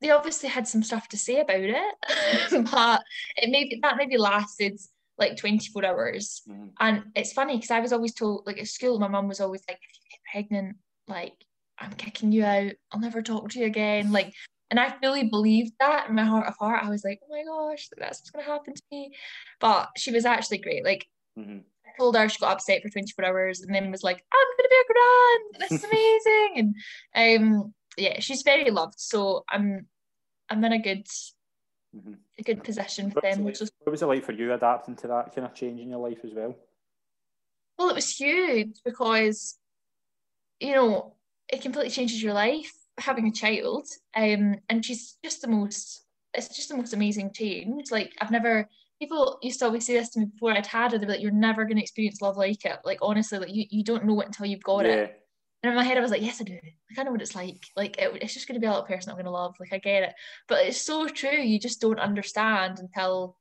they 0.02 0.12
obviously 0.12 0.50
had 0.50 0.68
some 0.68 0.84
stuff 0.84 1.08
to 1.10 1.18
say 1.18 1.40
about 1.40 1.60
it 1.60 1.96
but 2.72 3.02
it 3.36 3.50
maybe 3.50 3.80
that 3.82 3.98
maybe 3.98 4.18
lasted 4.18 4.80
like 5.18 5.38
24 5.38 5.86
hours 5.86 6.44
Mhm. 6.48 6.70
and 6.80 7.04
it's 7.16 7.34
funny 7.34 7.56
because 7.56 7.72
I 7.72 7.80
was 7.80 7.92
always 7.94 8.14
told 8.14 8.44
like 8.46 8.60
at 8.60 8.68
school 8.68 9.00
my 9.00 9.08
mum 9.08 9.28
was 9.28 9.42
always 9.42 9.64
like 9.68 9.80
if 9.82 9.90
you 9.96 10.10
get 10.12 10.32
pregnant 10.32 10.78
like 11.08 11.34
I'm 11.80 11.94
kicking 11.94 12.32
you 12.32 12.44
out 12.46 12.74
I'll 12.92 13.00
never 13.00 13.24
talk 13.24 13.50
to 13.50 13.60
you 13.60 13.66
again 13.66 14.12
like 14.12 14.34
and 14.70 14.80
I 14.80 14.90
fully 15.02 15.30
believed 15.30 15.74
that 15.80 16.10
in 16.10 16.16
my 16.16 16.24
heart 16.26 16.48
of 16.48 16.56
heart 16.58 16.84
I 16.84 16.90
was 16.90 17.04
like 17.04 17.20
oh 17.24 17.30
my 17.30 17.44
gosh 17.44 17.90
that's 17.98 18.20
what's 18.20 18.32
gonna 18.32 18.46
happen 18.46 18.74
to 18.74 18.84
me 18.92 19.12
but 19.60 19.90
she 19.98 20.12
was 20.12 20.26
actually 20.26 20.60
great 20.60 20.84
like 20.86 21.08
Mhm. 21.38 21.64
I 21.86 21.90
told 21.98 22.16
her 22.18 22.28
she 22.30 22.40
got 22.40 22.54
upset 22.54 22.82
for 22.82 22.90
24 22.90 23.26
hours 23.26 23.62
and 23.62 23.74
then 23.74 23.92
was 23.92 24.04
like, 24.04 24.24
I'm 24.34 24.48
gonna 24.58 24.70
be 24.70 24.76
a 24.76 24.94
grand. 24.94 25.44
This 25.62 25.72
is 25.72 25.84
amazing. 25.90 26.76
and 27.14 27.42
um 27.42 27.74
yeah, 27.98 28.20
she's 28.20 28.42
very 28.44 28.70
loved. 28.72 29.00
So 29.00 29.44
I'm 29.50 29.88
I'm 30.50 30.64
in 30.64 30.74
a 30.74 30.80
good 30.80 31.06
Mhm. 31.96 32.18
a 32.38 32.44
good 32.44 32.64
position 32.64 33.06
with 33.06 33.16
What 33.16 33.24
them, 33.24 33.46
like, 33.46 33.60
was 33.60 33.72
what 33.84 33.92
was 33.92 34.02
it 34.02 34.06
like 34.08 34.24
for 34.24 34.32
you 34.34 34.52
adapting 34.54 34.96
to 34.98 35.08
that 35.08 35.34
kind 35.34 35.46
of 35.48 35.54
change 35.54 35.80
in 35.80 35.90
your 35.90 36.00
life 36.00 36.20
as 36.24 36.34
well? 36.34 36.56
well, 37.78 37.90
it 37.90 37.96
was 37.96 38.16
huge 38.16 38.78
because 38.84 39.58
you 40.60 40.74
know, 40.74 41.16
it 41.50 41.62
completely 41.62 41.92
changes 41.92 42.22
your 42.22 42.34
life 42.34 42.74
having 43.00 43.28
a 43.28 43.32
child. 43.32 43.88
Um 44.16 44.56
and 44.70 44.84
she's 44.86 45.18
just 45.24 45.42
the 45.42 45.48
most 45.48 46.04
it's 46.34 46.56
just 46.56 46.70
the 46.70 46.78
most 46.78 46.94
amazing 46.94 47.32
change. 47.34 47.92
Like 47.92 48.14
I've 48.20 48.32
never 48.32 48.70
people 49.00 49.38
used 49.42 49.60
to 49.60 49.66
always 49.66 49.86
say 49.86 49.94
this 49.94 50.10
to 50.12 50.20
me 50.20 50.26
before 50.26 50.52
I'd 50.52 50.66
had 50.66 50.94
it, 50.94 51.00
they'd 51.00 51.06
be 51.08 51.14
like, 51.14 51.22
You're 51.22 51.32
never 51.32 51.66
gonna 51.66 51.82
experience 51.82 52.22
love 52.22 52.38
like 52.38 52.66
it. 52.66 52.80
Like 52.84 53.00
honestly, 53.02 53.40
like 53.40 53.54
you, 53.54 53.66
you 53.70 53.84
don't 53.84 54.06
know 54.06 54.20
it 54.22 54.28
until 54.28 54.46
you've 54.46 54.64
got 54.64 54.86
it. 54.86 55.24
And 55.64 55.72
in 55.72 55.76
my 55.76 55.84
head, 55.84 55.98
I 55.98 56.02
was 56.02 56.12
like, 56.12 56.22
yes, 56.22 56.40
I 56.40 56.44
do. 56.44 56.54
Like, 56.54 57.00
I 57.00 57.04
know 57.04 57.12
what 57.12 57.22
it's 57.22 57.34
like. 57.36 57.66
Like, 57.76 57.98
it, 57.98 58.20
it's 58.22 58.36
just 58.36 58.48
going 58.48 58.54
to 58.54 58.60
be 58.60 58.68
a 58.68 58.70
little 58.70 58.86
person 58.86 59.10
I'm 59.10 59.16
going 59.16 59.26
to 59.26 59.32
love. 59.32 59.56
Like, 59.60 59.74
I 59.74 59.80
get 59.80 60.04
it. 60.04 60.14
But 60.48 60.66
it's 60.68 60.80
so 60.80 61.08
true. 61.08 61.32
You 61.32 61.60
just 61.60 61.82
don't 61.82 62.00
understand 62.00 62.78
until 62.78 63.38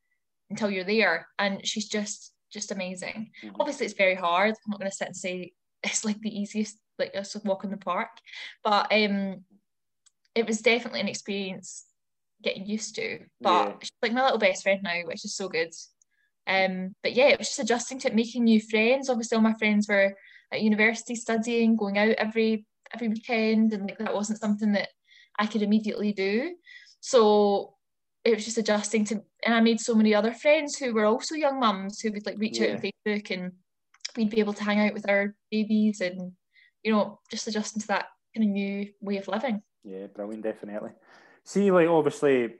until 0.48 0.70
you're 0.70 0.82
there. 0.82 1.28
And 1.38 1.64
she's 1.66 1.88
just 1.88 2.32
just 2.50 2.72
amazing. 2.72 3.32
Mhm. 3.44 3.52
Obviously, 3.60 3.84
it's 3.84 3.94
very 3.94 4.14
hard. 4.14 4.50
I'm 4.50 4.70
not 4.70 4.80
going 4.80 4.90
to 4.90 4.96
sit 4.96 5.08
and 5.08 5.16
say 5.16 5.52
it's 5.82 6.06
like 6.06 6.18
the 6.20 6.34
easiest, 6.34 6.78
like 6.98 7.10
it's 7.14 7.34
a 7.34 7.40
walk 7.44 7.64
in 7.64 7.70
the 7.70 7.76
park. 7.76 8.10
But 8.64 8.92
um, 8.92 9.44
it 10.34 10.46
was 10.46 10.60
definitely 10.60 11.00
an 11.00 11.08
experience 11.08 11.86
getting 12.42 12.66
used 12.66 12.94
to. 12.96 13.20
But 13.40 13.68
Yeah. 13.68 13.74
she's 13.80 13.90
like 14.02 14.12
my 14.12 14.24
little 14.24 14.38
best 14.38 14.62
friend 14.62 14.82
now, 14.82 15.00
which 15.04 15.24
is 15.24 15.34
so 15.34 15.48
good. 15.48 15.72
Um, 16.46 16.94
but 17.02 17.14
yeah, 17.14 17.28
it 17.28 17.38
was 17.38 17.48
just 17.48 17.58
adjusting 17.58 17.98
to 18.00 18.08
it, 18.08 18.14
making 18.14 18.44
new 18.44 18.60
friends. 18.60 19.10
Obviously, 19.10 19.36
all 19.36 19.42
my 19.42 19.54
friends 19.54 19.88
were 19.88 20.16
at 20.52 20.62
university 20.62 21.16
studying, 21.16 21.76
going 21.76 21.98
out 21.98 22.10
every 22.10 22.66
every 22.94 23.08
weekend, 23.08 23.72
and 23.72 23.88
like 23.88 23.98
that 23.98 24.14
wasn't 24.14 24.38
something 24.38 24.72
that 24.72 24.90
I 25.38 25.46
could 25.46 25.62
immediately 25.62 26.12
do. 26.12 26.54
So 27.00 27.74
it 28.24 28.34
was 28.34 28.44
just 28.44 28.58
adjusting 28.58 29.04
to, 29.06 29.22
and 29.44 29.54
I 29.54 29.60
made 29.60 29.80
so 29.80 29.94
many 29.94 30.14
other 30.14 30.32
friends 30.32 30.76
who 30.76 30.94
were 30.94 31.04
also 31.04 31.34
young 31.34 31.58
mums 31.60 32.00
who 32.00 32.12
would 32.12 32.26
like 32.26 32.38
reach 32.38 32.60
out 32.60 32.70
on 32.70 32.80
Facebook, 32.80 33.30
and 33.30 33.52
we'd 34.16 34.30
be 34.30 34.40
able 34.40 34.54
to 34.54 34.64
hang 34.64 34.80
out 34.80 34.94
with 34.94 35.08
our 35.08 35.34
babies, 35.50 36.00
and 36.00 36.32
you 36.86 36.92
know, 36.92 37.18
just 37.30 37.48
adjusting 37.48 37.82
to 37.82 37.88
that 37.88 38.06
kind 38.34 38.48
of 38.48 38.50
new 38.50 38.88
way 39.00 39.16
of 39.18 39.28
living. 39.28 39.60
Yeah, 39.82 40.06
brilliant, 40.06 40.44
definitely. 40.44 40.92
See, 41.44 41.70
like 41.70 41.88
obviously, 41.88 42.54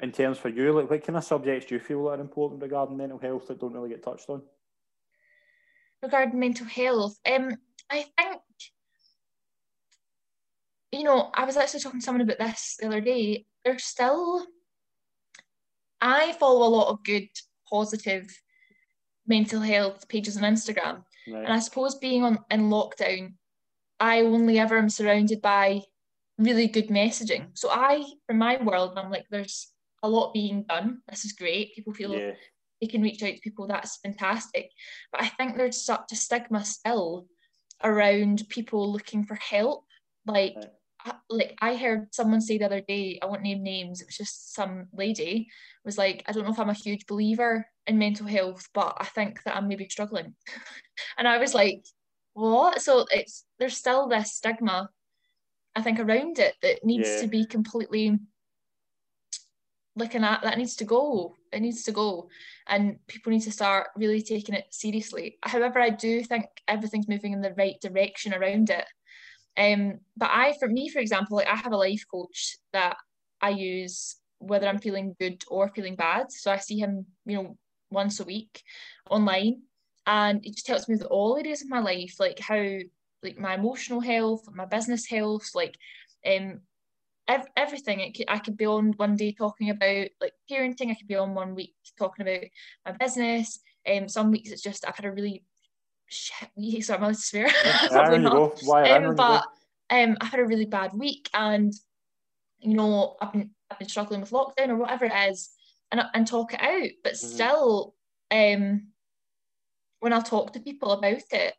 in 0.00 0.12
terms 0.12 0.38
for 0.38 0.48
you, 0.48 0.72
like 0.72 0.88
what 0.88 1.04
kind 1.04 1.16
of 1.16 1.24
subjects 1.24 1.66
do 1.66 1.74
you 1.74 1.80
feel 1.80 2.08
are 2.08 2.20
important 2.20 2.62
regarding 2.62 2.96
mental 2.96 3.18
health 3.18 3.48
that 3.48 3.60
don't 3.60 3.74
really 3.74 3.90
get 3.90 4.02
touched 4.02 4.30
on? 4.30 4.42
regarding 6.02 6.38
mental 6.38 6.66
health, 6.66 7.16
um, 7.32 7.56
I 7.90 8.04
think, 8.18 8.40
you 10.90 11.04
know, 11.04 11.30
I 11.34 11.44
was 11.44 11.56
actually 11.56 11.80
talking 11.80 12.00
to 12.00 12.04
someone 12.04 12.22
about 12.22 12.38
this 12.38 12.76
the 12.78 12.88
other 12.88 13.00
day. 13.00 13.46
There's 13.64 13.84
still, 13.84 14.44
I 16.00 16.32
follow 16.32 16.66
a 16.66 16.74
lot 16.74 16.88
of 16.88 17.04
good, 17.04 17.28
positive 17.70 18.26
mental 19.26 19.60
health 19.60 20.08
pages 20.08 20.36
on 20.36 20.42
Instagram. 20.42 21.04
Right. 21.28 21.44
And 21.44 21.52
I 21.52 21.60
suppose 21.60 21.94
being 21.94 22.24
on 22.24 22.40
in 22.50 22.68
lockdown, 22.68 23.34
I 24.02 24.22
only 24.22 24.58
ever 24.58 24.76
am 24.76 24.90
surrounded 24.90 25.40
by 25.40 25.82
really 26.36 26.66
good 26.66 26.88
messaging. 26.88 27.56
So 27.56 27.70
I, 27.70 28.02
from 28.26 28.38
my 28.38 28.60
world, 28.60 28.94
I'm 28.98 29.12
like, 29.12 29.26
there's 29.30 29.68
a 30.02 30.08
lot 30.08 30.34
being 30.34 30.64
done. 30.64 31.02
This 31.08 31.24
is 31.24 31.34
great. 31.34 31.76
People 31.76 31.94
feel 31.94 32.12
Yeah. 32.12 32.32
they 32.80 32.88
can 32.88 33.00
reach 33.00 33.22
out 33.22 33.36
to 33.36 33.40
people. 33.40 33.68
That's 33.68 33.98
fantastic. 33.98 34.72
But 35.12 35.22
I 35.22 35.28
think 35.28 35.56
there's 35.56 35.80
such 35.80 36.10
a 36.10 36.16
stigma 36.16 36.64
still 36.64 37.28
around 37.84 38.42
people 38.48 38.90
looking 38.90 39.24
for 39.24 39.36
help. 39.36 39.86
Like, 40.26 40.56
Right. 40.56 40.72
I- 41.04 41.20
like 41.30 41.54
I 41.60 41.76
heard 41.76 42.12
someone 42.12 42.40
say 42.40 42.58
the 42.58 42.66
other 42.66 42.80
day, 42.80 43.20
I 43.22 43.26
won't 43.26 43.42
name 43.42 43.62
names, 43.62 44.00
it 44.00 44.06
was 44.06 44.16
just 44.16 44.52
some 44.52 44.88
lady 44.92 45.48
was 45.84 45.96
like, 45.96 46.24
I 46.26 46.32
don't 46.32 46.44
know 46.44 46.52
if 46.52 46.58
I'm 46.58 46.70
a 46.70 46.74
huge 46.74 47.06
believer 47.06 47.68
in 47.86 47.98
mental 47.98 48.26
health, 48.26 48.68
but 48.74 48.96
I 49.00 49.04
think 49.04 49.44
that 49.44 49.56
I'm 49.56 49.68
maybe 49.68 49.88
struggling. 49.88 50.34
and 51.18 51.28
I 51.28 51.38
was 51.38 51.54
like, 51.54 51.84
what? 52.34 52.80
So 52.82 53.06
it's 53.10 53.44
there's 53.58 53.76
still 53.76 54.08
this 54.08 54.34
stigma, 54.34 54.90
I 55.74 55.82
think, 55.82 56.00
around 56.00 56.38
it 56.38 56.54
that 56.62 56.84
needs 56.84 57.08
Yeah. 57.16 57.22
to 57.22 57.26
be 57.28 57.46
completely 57.46 58.18
looking 59.94 60.24
at 60.24 60.42
that 60.42 60.58
needs 60.58 60.76
to 60.76 60.84
go. 60.84 61.36
It 61.52 61.60
needs 61.60 61.82
to 61.84 61.92
go. 61.92 62.28
And 62.66 62.96
people 63.06 63.30
need 63.30 63.42
to 63.42 63.52
start 63.52 63.88
really 63.96 64.22
taking 64.22 64.54
it 64.54 64.66
seriously. 64.70 65.38
However, 65.42 65.80
I 65.80 65.90
do 65.90 66.22
think 66.22 66.46
everything's 66.66 67.08
moving 67.08 67.32
in 67.32 67.42
the 67.42 67.54
right 67.54 67.78
direction 67.80 68.32
around 68.32 68.70
it. 68.70 68.86
Um, 69.56 70.00
but 70.16 70.30
I, 70.32 70.54
for 70.58 70.68
me, 70.68 70.88
for 70.88 70.98
example, 70.98 71.36
like 71.36 71.46
I 71.46 71.56
have 71.56 71.72
a 71.72 71.76
life 71.76 72.04
coach 72.10 72.56
that 72.72 72.96
I 73.42 73.50
use 73.50 74.16
whether 74.38 74.66
I'm 74.66 74.78
feeling 74.78 75.14
good 75.20 75.42
or 75.48 75.68
feeling 75.68 75.94
bad. 75.94 76.32
So 76.32 76.50
I 76.50 76.56
see 76.56 76.78
him, 76.78 77.06
you 77.26 77.36
know, 77.36 77.56
once 77.90 78.18
a 78.18 78.24
week 78.24 78.62
online, 79.10 79.62
and 80.06 80.44
it 80.44 80.54
just 80.54 80.68
helps 80.68 80.88
me 80.88 80.94
with 80.96 81.04
all 81.04 81.36
areas 81.36 81.62
of 81.62 81.68
my 81.68 81.80
life, 81.80 82.16
like 82.18 82.38
how, 82.38 82.78
like 83.22 83.38
my 83.38 83.54
emotional 83.54 84.00
health, 84.00 84.48
my 84.52 84.64
business 84.64 85.06
health, 85.06 85.50
like, 85.54 85.76
um, 86.26 86.60
ev- 87.28 87.48
everything. 87.56 88.00
It 88.00 88.16
could, 88.16 88.26
I 88.28 88.38
could 88.38 88.56
be 88.56 88.66
on 88.66 88.92
one 88.96 89.16
day 89.16 89.32
talking 89.32 89.70
about 89.70 90.08
like 90.20 90.32
parenting. 90.50 90.90
I 90.90 90.94
could 90.94 91.08
be 91.08 91.16
on 91.16 91.34
one 91.34 91.54
week 91.54 91.74
talking 91.98 92.26
about 92.26 92.44
my 92.84 92.92
business. 92.92 93.60
Um, 93.86 94.08
some 94.08 94.30
weeks 94.30 94.50
it's 94.50 94.62
just 94.62 94.86
I've 94.86 94.96
had 94.96 95.06
a 95.06 95.12
really 95.12 95.44
shit 96.08 96.48
week. 96.56 96.84
So 96.84 96.94
I'm 96.94 97.02
allowed 97.02 97.14
to 97.14 97.20
swear. 97.20 97.48
Probably 97.88 98.18
not. 98.18 98.32
go. 98.32 98.54
Wire 98.66 98.84
in 98.84 98.90
when 99.02 99.04
Um, 99.10 99.16
but 99.16 99.44
um, 99.90 100.16
I've 100.20 100.30
had 100.30 100.40
a 100.40 100.46
really 100.46 100.66
bad 100.66 100.92
week, 100.94 101.28
and 101.34 101.72
you 102.60 102.74
know, 102.74 103.16
I've 103.20 103.32
been 103.32 103.50
I've 103.70 103.78
been 103.78 103.88
struggling 103.88 104.20
with 104.20 104.30
lockdown 104.30 104.68
or 104.68 104.76
whatever 104.76 105.04
it 105.04 105.30
is, 105.30 105.50
and 105.90 106.02
and 106.14 106.26
talk 106.26 106.54
it 106.54 106.62
out. 106.62 106.90
But 107.02 107.14
Mhm. 107.14 107.16
still, 107.16 107.94
um, 108.30 108.91
when 110.02 110.12
I'll 110.12 110.22
talk 110.22 110.52
to 110.52 110.60
people 110.60 110.92
about 110.92 111.22
it 111.32 111.54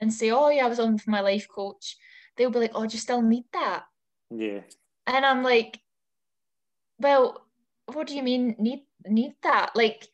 and 0.00 0.12
say, 0.14 0.30
"Oh 0.30 0.50
yeah, 0.50 0.66
I 0.66 0.68
was 0.68 0.80
on 0.80 0.94
with 0.94 1.08
my 1.08 1.20
life 1.20 1.48
coach," 1.48 1.96
they'll 2.36 2.50
be 2.50 2.60
like, 2.60 2.72
"Oh, 2.74 2.86
do 2.86 2.94
you 2.94 3.00
still 3.00 3.22
need 3.22 3.44
that?" 3.54 3.84
Yeah. 4.30 4.62
And 5.06 5.24
I'm 5.26 5.42
like, 5.42 5.80
"Well, 6.98 7.46
what 7.92 8.06
do 8.06 8.16
you 8.16 8.22
mean 8.22 8.56
need 8.58 8.84
need 9.06 9.34
that?" 9.42 9.74
Like. 9.74 10.08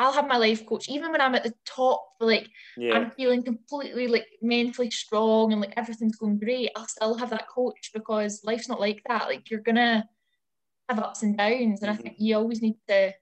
I'll 0.00 0.12
have 0.12 0.28
my 0.28 0.36
life 0.36 0.64
coach 0.64 0.88
even 0.88 1.10
when 1.10 1.20
I'm 1.20 1.34
at 1.34 1.42
the 1.42 1.52
top, 1.64 2.00
like 2.20 2.48
Yeah. 2.76 2.94
I'm 2.94 3.10
feeling 3.10 3.42
completely 3.42 4.06
like 4.06 4.28
mentally 4.40 4.92
strong 4.92 5.50
and 5.52 5.60
like 5.60 5.74
everything's 5.76 6.14
going 6.16 6.38
great, 6.38 6.70
I'll 6.76 6.86
still 6.86 7.16
have 7.16 7.30
that 7.30 7.48
coach 7.48 7.90
because 7.92 8.44
life's 8.44 8.68
not 8.68 8.78
like 8.78 9.02
that. 9.08 9.26
Like 9.26 9.50
you're 9.50 9.58
gonna 9.60 10.08
have 10.88 11.00
ups 11.00 11.24
and 11.24 11.36
downs, 11.36 11.82
and 11.82 11.90
I 11.90 11.94
Mhm. 11.94 12.02
think 12.02 12.16
you 12.20 12.36
always 12.36 12.62
need 12.62 12.76
to 12.88 13.12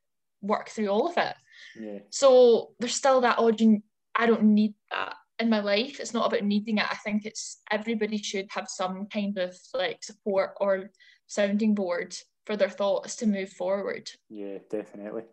work 0.42 0.68
through 0.68 0.88
all 0.88 1.08
of 1.08 1.16
it. 1.18 1.34
yeah. 1.80 2.00
So 2.10 2.74
there's 2.78 2.94
still 2.94 3.22
that 3.22 3.38
audience. 3.38 3.82
I 4.16 4.26
don't 4.26 4.54
need 4.54 4.74
that 4.90 5.14
in 5.38 5.50
my 5.50 5.60
life. 5.60 6.00
It's 6.00 6.14
not 6.14 6.26
about 6.26 6.44
needing 6.44 6.78
it. 6.78 6.86
I 6.90 6.96
think 6.96 7.26
it's 7.26 7.60
everybody 7.70 8.16
should 8.18 8.46
have 8.50 8.68
some 8.68 9.06
kind 9.06 9.36
of 9.38 9.56
like 9.74 10.02
support 10.02 10.54
or 10.60 10.90
sounding 11.26 11.74
board 11.74 12.16
for 12.46 12.56
their 12.56 12.70
thoughts 12.70 13.16
to 13.16 13.26
move 13.26 13.50
forward. 13.50 14.10
Yeah, 14.30 14.58
definitely. 14.70 15.24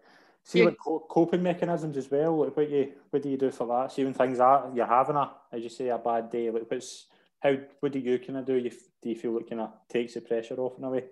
See, 0.44 0.60
Yeah. 0.60 0.66
like 0.66 0.78
coping 1.10 1.42
mechanisms 1.42 1.96
as 1.96 2.12
well. 2.12 2.44
Like, 2.44 2.58
what 2.58 2.70
you 2.70 2.94
what 3.10 3.24
do 3.24 3.30
you 3.30 3.38
do 3.38 3.52
for 3.52 3.66
that? 3.68 3.94
See, 3.94 4.04
when 4.04 4.14
things 4.14 4.40
are 4.40 4.70
you're 4.76 4.86
having 4.86 5.16
a, 5.16 5.32
as 5.52 5.64
you 5.64 5.70
say, 5.70 5.88
a 5.88 5.98
bad 5.98 6.30
day. 6.30 6.50
Like, 6.50 6.70
what's 6.70 7.08
how? 7.40 7.56
What 7.80 7.94
do 7.94 8.00
you 8.00 8.20
kind 8.20 8.40
of 8.40 8.46
do? 8.46 8.56
You 8.56 8.72
do 9.02 9.10
you 9.10 9.16
feel 9.16 9.32
like 9.32 9.50
kind 9.50 9.62
of 9.62 9.72
takes 9.88 10.16
the 10.16 10.22
pressure 10.22 10.60
off 10.60 10.78
in 10.78 10.84
a 10.84 10.90
way? 10.90 11.06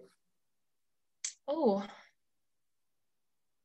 Oh, 1.47 1.85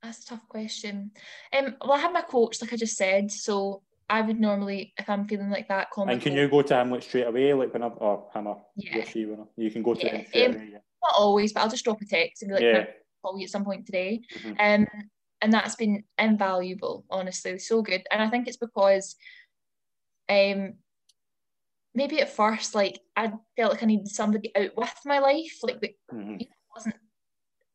that's 0.03 0.23
a 0.23 0.27
tough 0.27 0.49
question. 0.49 1.11
Um, 1.53 1.77
well, 1.81 1.93
I 1.95 1.99
have 1.99 2.13
my 2.13 2.23
coach, 2.23 2.61
like 2.61 2.73
I 2.73 2.77
just 2.77 2.97
said, 2.97 3.31
so 3.31 3.83
I 4.09 4.21
would 4.23 4.39
normally, 4.39 4.95
if 4.99 5.09
I'm 5.11 5.27
feeling 5.27 5.51
like 5.51 5.69
that, 5.69 5.91
call 5.91 6.09
And 6.09 6.21
can 6.23 6.33
coach. 6.33 6.39
you 6.39 6.49
go 6.49 6.63
to 6.63 6.75
Hamlet 6.75 7.03
straight 7.03 7.27
away, 7.27 7.53
like 7.55 7.73
when 7.73 7.83
I 7.83 7.89
or 7.89 8.31
him 8.33 8.47
he 8.77 8.89
Yeah. 8.89 9.05
she, 9.05 9.27
when 9.27 9.47
you 9.57 9.71
can 9.71 9.83
go 9.83 9.95
to 9.95 10.07
Yeah, 10.07 10.25
straight 10.27 10.51
um, 10.51 10.55
away. 10.57 10.69
Yeah. 10.73 10.79
Not 11.03 11.15
always, 11.19 11.53
but 11.53 11.61
I'll 11.63 11.69
just 11.69 11.85
drop 11.85 12.01
a 12.01 12.07
text 12.07 12.43
and 12.43 12.51
be 12.51 12.55
like, 12.55 12.63
yeah. 12.63 12.85
Call 13.23 13.39
you 13.39 13.45
at 13.45 13.51
some 13.51 13.65
point 13.65 13.87
today. 13.87 14.21
Mhm. 14.39 14.57
Um, 14.61 14.87
and 15.43 15.53
that's 15.53 15.75
been 15.75 16.05
invaluable, 16.19 17.05
honestly, 17.11 17.59
so 17.59 17.83
good. 17.83 18.03
And 18.11 18.23
I 18.23 18.29
think 18.31 18.47
it's 18.47 18.57
because, 18.57 19.17
um, 20.29 20.75
maybe 21.95 22.21
at 22.21 22.31
first, 22.31 22.75
like 22.75 23.01
I 23.17 23.33
felt 23.57 23.73
like 23.73 23.83
I 23.83 23.87
needed 23.87 24.09
somebody 24.09 24.53
out 24.55 24.77
with 24.77 24.95
my 25.05 25.19
life, 25.19 25.59
like 25.63 25.81
that 25.81 25.95
Mhm. 26.13 26.47
wasn't 26.75 26.97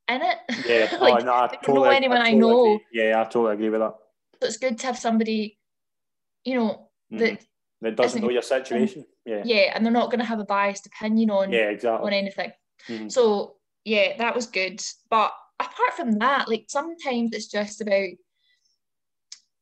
in 0.07 0.21
it. 0.21 0.37
Yeah. 0.65 0.97
like, 1.01 1.23
oh, 1.23 1.25
no, 1.25 1.33
I 1.33 1.47
don't 1.47 1.75
know 1.75 1.83
anyone 1.85 2.17
I 2.19 2.31
totally 2.31 2.39
know. 2.39 2.75
agree. 2.75 2.85
Yeah, 2.93 3.19
I 3.19 3.23
totally 3.25 3.53
agree 3.53 3.69
with 3.69 3.81
that. 3.81 3.95
so 4.41 4.47
it's 4.47 4.57
good 4.57 4.77
to 4.79 4.87
have 4.87 4.97
somebody, 4.97 5.59
you 6.43 6.56
know, 6.56 6.89
Mhm. 7.12 7.19
that 7.19 7.45
That 7.82 7.95
doesn't 7.95 8.21
know 8.21 8.30
your 8.30 8.41
situation. 8.43 9.06
Yeah. 9.25 9.41
yeah, 9.43 9.71
and 9.73 9.84
they're 9.86 9.91
not 9.91 10.12
going 10.12 10.19
to 10.19 10.25
have 10.25 10.39
a 10.39 10.45
biased 10.45 10.86
opinion 10.86 11.30
on 11.32 11.51
Yeah, 11.51 11.69
exactly. 11.69 12.06
on 12.08 12.13
anything. 12.13 12.51
Mhm. 12.88 13.12
So 13.12 13.58
yeah, 13.86 14.17
that 14.17 14.36
was 14.36 14.45
good. 14.47 14.82
But 15.10 15.34
apart 15.60 15.93
from 15.95 16.19
that, 16.19 16.47
like 16.47 16.65
sometimes 16.69 17.34
it's 17.34 17.47
just 17.47 17.82
about 17.82 18.10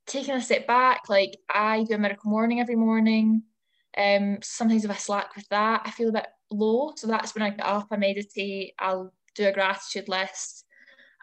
taking 0.05 0.33
a 0.35 0.41
step 0.41 0.67
back. 0.67 1.07
Like 1.09 1.37
I 1.49 1.83
do 1.83 1.95
a 1.95 1.97
miracle 1.97 2.29
morning 2.29 2.59
every 2.59 2.75
morning. 2.75 3.43
Um, 3.97 4.39
sometimes 4.41 4.85
if 4.85 4.91
I 4.91 4.95
slack 4.95 5.35
with 5.35 5.47
that, 5.49 5.81
I 5.85 5.91
feel 5.91 6.09
a 6.09 6.13
bit 6.13 6.27
low. 6.51 6.93
So 6.95 7.07
that's 7.07 7.33
when 7.35 7.41
I 7.43 7.51
get 7.51 7.65
up, 7.65 7.87
I 7.91 7.97
meditate, 7.97 8.73
I'll 8.79 9.13
do 9.35 9.47
a 9.47 9.51
gratitude 9.53 10.07
list, 10.09 10.65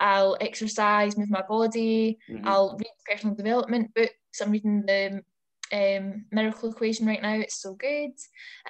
I'll 0.00 0.36
exercise, 0.40 1.16
move 1.16 1.30
my 1.30 1.42
body, 1.42 2.18
Mhm. 2.28 2.42
I'll 2.46 2.76
read 2.78 2.90
personal 3.08 3.34
development 3.34 3.92
books. 3.94 4.40
I'm 4.40 4.50
reading 4.50 4.82
the 4.86 5.22
um, 5.72 6.24
Miracle 6.32 6.70
Equation 6.70 7.06
right 7.06 7.22
now. 7.22 7.34
It's 7.34 7.60
so 7.60 7.74
good. 7.74 8.12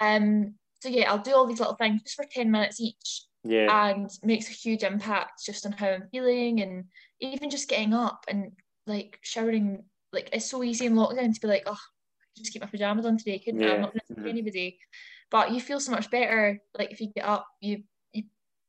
Um, 0.01 0.55
so 0.81 0.89
yeah, 0.89 1.11
I'll 1.11 1.19
do 1.19 1.35
all 1.35 1.47
these 1.47 1.59
little 1.61 1.75
things 1.75 2.03
just 2.03 2.17
for 2.17 2.25
10 2.31 2.51
minutes 2.51 2.81
each 2.81 3.23
Yeah. 3.45 3.89
and 3.89 4.11
makes 4.23 4.49
a 4.49 4.53
huge 4.53 4.83
impact 4.83 5.45
just 5.45 5.65
on 5.67 5.73
how 5.73 5.89
I'm 5.89 6.09
feeling 6.11 6.61
and 6.61 6.85
even 7.21 7.51
just 7.51 7.69
getting 7.69 7.95
up 7.95 8.25
and 8.29 8.53
like 8.87 9.19
showering. 9.23 9.85
Like 10.13 10.31
it's 10.33 10.47
so 10.51 10.63
easy 10.63 10.87
in 10.87 10.95
lockdown 10.95 11.35
to 11.35 11.41
be 11.41 11.49
like, 11.49 11.65
oh, 11.67 11.73
I 11.73 12.39
just 12.39 12.53
keep 12.53 12.63
my 12.63 12.69
pajamas 12.69 13.07
on 13.07 13.17
today, 13.19 13.39
couldn't 13.39 13.65
I? 13.65 13.75
I'm 13.75 13.81
not 13.81 13.95
to 13.95 14.01
see 14.09 14.15
mhm. 14.15 14.29
anybody. 14.29 14.79
But 15.31 15.53
you 15.53 15.61
feel 15.61 15.81
so 15.81 15.91
much 15.93 16.11
better. 16.11 16.61
Like 16.79 16.93
if 16.93 17.01
you 17.01 17.09
get 17.09 17.25
up, 17.25 17.47
you 17.61 17.83
you 18.13 18.25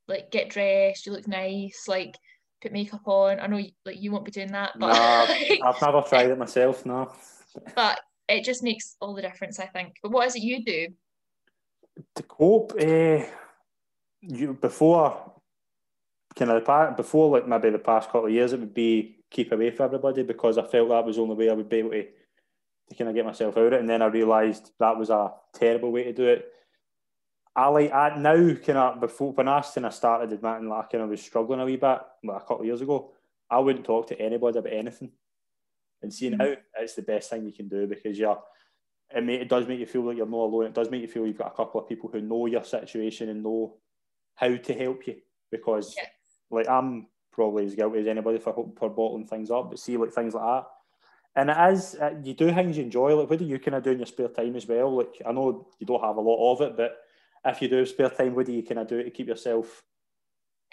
like 0.08 0.32
get 0.32 0.50
dressed, 0.50 1.06
you 1.06 1.12
look 1.12 1.28
nice, 1.28 1.84
like 1.88 2.16
put 2.62 2.72
makeup 2.72 3.08
on. 3.08 3.40
I 3.40 3.48
know 3.48 3.58
you, 3.58 3.72
like 3.86 4.02
you 4.02 4.12
won't 4.12 4.26
be 4.26 4.32
doing 4.32 4.52
that, 4.54 4.72
but 4.80 4.94
Nah, 4.94 5.68
I've 5.70 5.82
never 5.82 6.02
tried 6.02 6.32
it 6.32 6.38
myself. 6.38 6.86
No. 6.86 7.12
but 7.76 8.00
it 8.30 8.44
just 8.44 8.64
makes 8.64 8.96
all 9.00 9.14
the 9.14 9.22
difference, 9.22 9.60
I 9.60 9.68
think. 9.68 9.96
But 10.02 10.12
what 10.12 10.28
is 10.28 10.36
it 10.36 10.44
you 10.44 10.64
do? 10.64 10.88
to 12.16 12.24
cope, 12.24 12.74
uh, 12.80 13.24
you 14.22 14.54
before 14.54 15.34
kind 16.36 16.52
of 16.52 16.64
the 16.64 16.94
before 16.96 17.30
like 17.30 17.48
maybe 17.48 17.70
the 17.70 17.80
past 17.80 18.08
couple 18.08 18.28
of 18.28 18.32
years, 18.32 18.54
it 18.54 18.60
would 18.60 18.74
be 18.74 19.18
keep 19.30 19.52
away 19.52 19.72
from 19.72 19.86
everybody 19.86 20.24
because 20.24 20.58
I 20.58 20.64
felt 20.64 20.90
that 20.90 21.06
was 21.06 21.16
the 21.16 21.22
only 21.22 21.36
way 21.36 21.50
I 21.50 21.54
would 21.54 21.70
be 21.70 21.78
able 21.78 21.92
to 21.92 22.06
to 22.90 22.96
kind 22.96 23.10
of 23.10 23.16
get 23.16 23.26
myself 23.26 23.58
out 23.58 23.68
of 23.68 23.74
it. 23.74 23.80
And 23.80 23.90
then 23.90 24.02
I 24.02 24.06
realised 24.06 24.72
that 24.80 24.98
was 24.98 25.10
a 25.10 25.34
terrible 25.54 25.92
way 25.92 26.06
to 26.06 26.14
do 26.14 26.28
it. 26.28 26.48
I 27.56 27.68
like 27.68 27.92
I 27.92 28.16
now 28.18 28.54
kind 28.56 28.78
of 28.78 29.00
before 29.00 29.34
when 29.34 29.48
I 29.48 29.62
kind 29.62 29.86
of 29.86 29.94
started 29.94 30.32
admitting 30.32 30.70
like 30.70 30.86
I 30.86 30.88
kind 30.92 31.04
of 31.04 31.10
was 31.10 31.22
struggling 31.22 31.60
a 31.60 31.66
wee 31.66 31.76
bit 31.76 32.00
like 32.24 32.38
a 32.38 32.40
couple 32.40 32.62
of 32.62 32.66
years 32.66 32.82
ago. 32.82 33.14
I 33.50 33.60
wouldn't 33.60 33.86
talk 33.86 34.08
to 34.08 34.22
anybody 34.22 34.60
about 34.60 34.74
anything. 34.74 35.12
And 36.02 36.14
see 36.14 36.30
Mhm. 36.30 36.38
now 36.38 36.56
it's 36.80 36.96
the 36.96 37.02
best 37.02 37.30
thing 37.30 37.46
you 37.46 37.52
can 37.52 37.68
do 37.68 37.88
because 37.88 38.18
you're 38.18 38.42
it, 39.16 39.24
may, 39.24 39.36
it 39.36 39.50
does 39.50 39.68
make 39.68 39.80
you 39.80 39.86
feel 39.86 40.02
like 40.04 40.18
you're 40.18 40.26
not 40.26 40.38
alone. 40.38 40.66
It 40.66 40.74
does 40.74 40.92
make 40.92 41.02
you 41.02 41.08
feel 41.08 41.26
you've 41.26 41.38
got 41.38 41.54
a 41.54 41.56
couple 41.56 41.80
of 41.80 41.88
people 41.88 42.10
who 42.10 42.22
know 42.22 42.46
your 42.46 42.64
situation 42.64 43.30
and 43.30 43.42
know 43.42 43.78
how 44.36 44.56
to 44.56 44.74
help 44.74 45.08
you. 45.08 45.22
Because, 45.50 45.96
Yeah. 45.98 46.10
like, 46.50 46.68
I'm 46.68 47.08
probably 47.32 47.66
as 47.66 47.76
guilty 47.76 48.00
as 48.00 48.08
anybody 48.08 48.40
for 48.40 48.54
for 48.78 48.90
bottling 48.90 49.26
things 49.26 49.50
up. 49.50 49.70
But 49.70 49.80
see, 49.80 49.96
like 49.96 50.12
things 50.12 50.34
like 50.34 50.44
that, 50.44 50.68
and 51.36 51.50
it 51.50 51.74
is 51.74 51.96
uh, 51.96 52.20
you 52.24 52.34
do 52.34 52.52
things 52.52 52.78
you 52.78 52.84
enjoy. 52.84 53.16
Like, 53.16 53.30
what 53.30 53.40
do 53.40 53.46
you 53.46 53.60
kind 53.60 53.76
of 53.76 53.84
do 53.84 53.92
in 53.92 54.00
your 54.00 54.08
spare 54.08 54.28
time 54.28 54.56
as 54.56 54.68
well? 54.68 54.98
Like, 54.98 55.22
I 55.26 55.32
know 55.32 55.70
you 55.80 55.86
don't 55.86 56.04
have 56.04 56.18
a 56.18 56.22
lot 56.22 56.54
of 56.54 56.62
it, 56.62 56.76
but 56.76 56.98
if 57.46 57.62
you 57.62 57.70
do 57.70 57.78
have 57.78 57.88
spare 57.88 58.10
time, 58.10 58.36
what 58.36 58.46
do 58.46 58.52
you 58.52 58.64
kind 58.64 58.80
of 58.80 58.88
do 58.88 59.02
to 59.02 59.10
keep 59.10 59.28
yourself? 59.28 59.84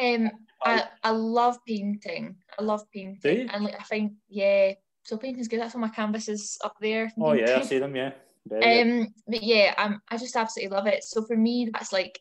Um, 0.00 0.30
I, 0.64 0.88
I 1.04 1.10
love 1.10 1.58
painting. 1.66 2.36
I 2.58 2.62
love 2.62 2.90
painting. 2.90 3.48
And 3.48 3.64
like 3.64 3.78
I 3.78 3.82
find, 3.84 4.16
yeah, 4.28 4.72
so 5.04 5.16
painting's 5.16 5.48
good. 5.48 5.60
That's 5.60 5.74
on 5.74 5.80
my 5.80 5.88
canvases 5.88 6.58
up 6.64 6.74
there. 6.80 7.12
Oh 7.20 7.32
yeah, 7.32 7.58
I 7.58 7.62
see 7.62 7.78
them. 7.78 7.94
Yeah, 7.94 8.12
Very 8.46 8.84
good. 8.84 9.02
Um, 9.02 9.14
but 9.28 9.42
yeah, 9.42 9.74
um, 9.76 10.00
I 10.10 10.16
just 10.16 10.36
absolutely 10.36 10.74
love 10.74 10.86
it. 10.86 11.04
So 11.04 11.24
for 11.24 11.36
me, 11.36 11.70
that's 11.72 11.92
like 11.92 12.18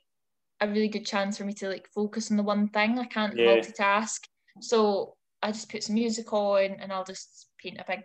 a 0.59 0.67
really 0.67 0.89
good 0.89 1.05
chance 1.05 1.37
for 1.37 1.45
me 1.45 1.53
to 1.53 1.69
like 1.69 1.87
focus 1.93 2.29
on 2.29 2.37
the 2.37 2.43
one 2.43 2.67
thing. 2.69 2.99
I 2.99 3.05
can't 3.05 3.37
Yeah. 3.37 3.45
multitask. 3.45 4.19
So 4.61 5.15
I 5.41 5.51
just 5.51 5.69
put 5.69 5.83
some 5.83 5.95
music 5.95 6.31
on 6.33 6.77
and 6.79 6.91
I'll 6.91 7.03
just 7.05 7.49
paint 7.57 7.79
a 7.79 7.85
big 7.87 8.01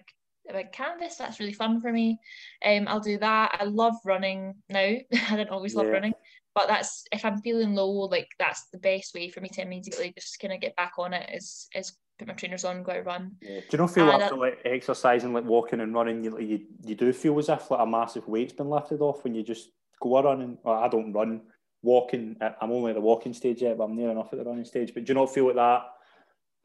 a 0.49 0.53
big 0.53 0.73
canvas. 0.73 1.17
That's 1.17 1.41
really 1.41 1.53
fun 1.53 1.81
for 1.81 1.93
me. 1.93 2.19
Um, 2.65 2.89
I'll 2.89 3.01
do 3.01 3.19
that. 3.19 3.59
I 3.61 3.65
love 3.65 3.95
running 4.05 4.55
now. 4.69 4.79
I 5.13 5.37
didn't 5.37 5.51
always 5.51 5.75
love 5.75 5.89
running, 5.93 6.15
but 6.55 6.69
that's 6.69 7.05
if 7.13 7.25
I'm 7.25 7.43
feeling 7.43 7.75
low, 7.75 7.91
like 8.07 8.29
that's 8.39 8.67
the 8.73 8.79
best 8.79 9.15
way 9.15 9.29
for 9.29 9.41
me 9.41 9.49
to 9.51 9.63
immediately 9.63 10.13
just 10.17 10.41
kind 10.41 10.55
of 10.55 10.61
get 10.61 10.75
back 10.77 10.93
on 10.99 11.13
it. 11.13 11.29
Is 11.35 11.69
is 11.75 11.97
put 12.19 12.29
my 12.29 12.35
trainers 12.35 12.65
on, 12.65 12.83
go 12.83 12.93
out 12.93 13.07
run. 13.07 13.37
Yeah. 13.41 13.61
Do 13.61 13.67
you 13.73 13.79
not 13.79 13.91
feel 13.95 14.11
And 14.11 14.23
after 14.23 14.37
like 14.37 14.61
exercising, 14.65 15.33
like 15.33 15.45
walking 15.45 15.81
and 15.81 15.95
running, 15.95 16.25
you, 16.25 16.39
you 16.39 16.61
you 16.85 16.95
do 16.95 17.13
feel 17.13 17.39
as 17.39 17.49
if 17.49 17.71
like 17.71 17.81
a 17.81 17.87
massive 17.87 18.27
weight's 18.29 18.53
been 18.53 18.69
lifted 18.69 19.01
off 19.01 19.25
when 19.25 19.35
you 19.35 19.43
just 19.43 19.71
go 20.01 20.17
a 20.17 20.23
running? 20.23 20.59
Or 20.65 20.77
I 20.77 20.89
don't 20.89 21.13
run, 21.13 21.43
walking. 21.83 22.37
I- 22.41 22.55
I'm 22.61 22.73
only 22.73 22.91
at 22.91 22.95
the 22.95 23.01
walking 23.01 23.33
stage 23.33 23.63
yet, 23.63 23.79
but 23.79 23.85
I'm 23.85 23.97
near 23.97 24.11
enough 24.11 24.33
at 24.33 24.39
the 24.39 24.45
running 24.45 24.65
stage. 24.65 24.93
But 24.93 25.05
do 25.05 25.11
you 25.13 25.19
not 25.19 25.33
feel 25.33 25.47
like 25.47 25.57
that 25.57 25.83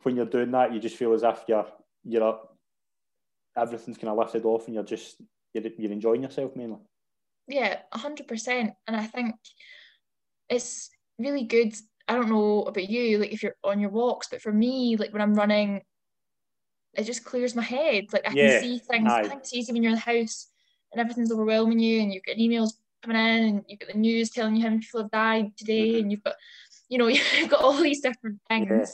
when 0.02 0.16
you're 0.16 0.26
doing 0.26 0.52
that? 0.52 0.74
You 0.74 0.80
just 0.80 0.98
feel 0.98 1.13
as 1.13 1.24
if 1.24 1.44
you're 1.48 1.68
you're 2.04 2.24
up, 2.28 2.58
everything's 3.56 3.98
kind 3.98 4.10
of 4.10 4.18
lifted 4.18 4.46
off, 4.46 4.66
and 4.66 4.74
you're 4.76 4.84
just 4.84 5.22
you're, 5.54 5.63
you're 5.78 5.92
enjoying 5.92 6.24
yourself 6.24 6.56
mainly. 6.56 6.80
Yeah, 7.48 7.80
a 7.92 7.98
hundred 7.98 8.28
percent. 8.28 8.74
And 8.88 8.96
I 8.96 9.06
think 9.06 9.36
it's 10.50 10.89
really 11.20 11.44
good. 11.44 11.74
I 12.13 12.17
don't 12.17 12.30
know 12.30 12.63
about 12.63 12.89
you, 12.89 13.17
like 13.17 13.34
if 13.34 13.41
you're 13.41 13.56
on 13.63 13.80
your 13.80 13.89
walks, 13.89 14.28
but 14.30 14.41
for 14.41 14.52
me, 14.54 14.95
like 14.97 15.12
when 15.13 15.21
I'm 15.21 15.34
running, 15.34 15.82
it 16.93 17.06
just 17.06 17.26
clears 17.26 17.56
my 17.56 17.63
head. 17.63 18.06
Like 18.13 18.23
I 18.30 18.34
Yeah, 18.34 18.52
can 18.52 18.62
see 18.62 18.78
things. 18.80 19.12
I 19.12 19.23
aye. 19.23 19.28
think 19.30 19.41
it's 19.41 19.54
easy 19.54 19.73
when 19.73 19.82
you're 19.82 19.91
in 19.91 19.95
the 19.95 20.02
house 20.02 20.49
and 20.91 21.02
everything's 21.02 21.32
overwhelming 21.32 21.80
you, 21.80 22.02
and 22.02 22.13
you've 22.13 22.23
got 22.23 22.36
emails 22.38 22.73
coming 23.02 23.17
in, 23.17 23.43
and 23.45 23.65
you've 23.67 23.80
got 23.80 23.91
the 23.91 23.97
news 23.97 24.30
telling 24.30 24.56
you 24.56 24.62
how 24.62 24.69
many 24.69 24.82
people 24.82 25.02
have 25.02 25.12
died 25.12 25.58
today, 25.58 25.95
Mhm. 25.95 26.02
and 26.02 26.12
you've 26.12 26.23
got, 26.23 26.36
you 26.88 26.97
know, 26.99 27.08
you've 27.38 27.49
got 27.49 27.62
all 27.63 27.73
these 27.82 28.02
different 28.02 28.39
things 28.47 28.69
Yeah. 28.69 28.86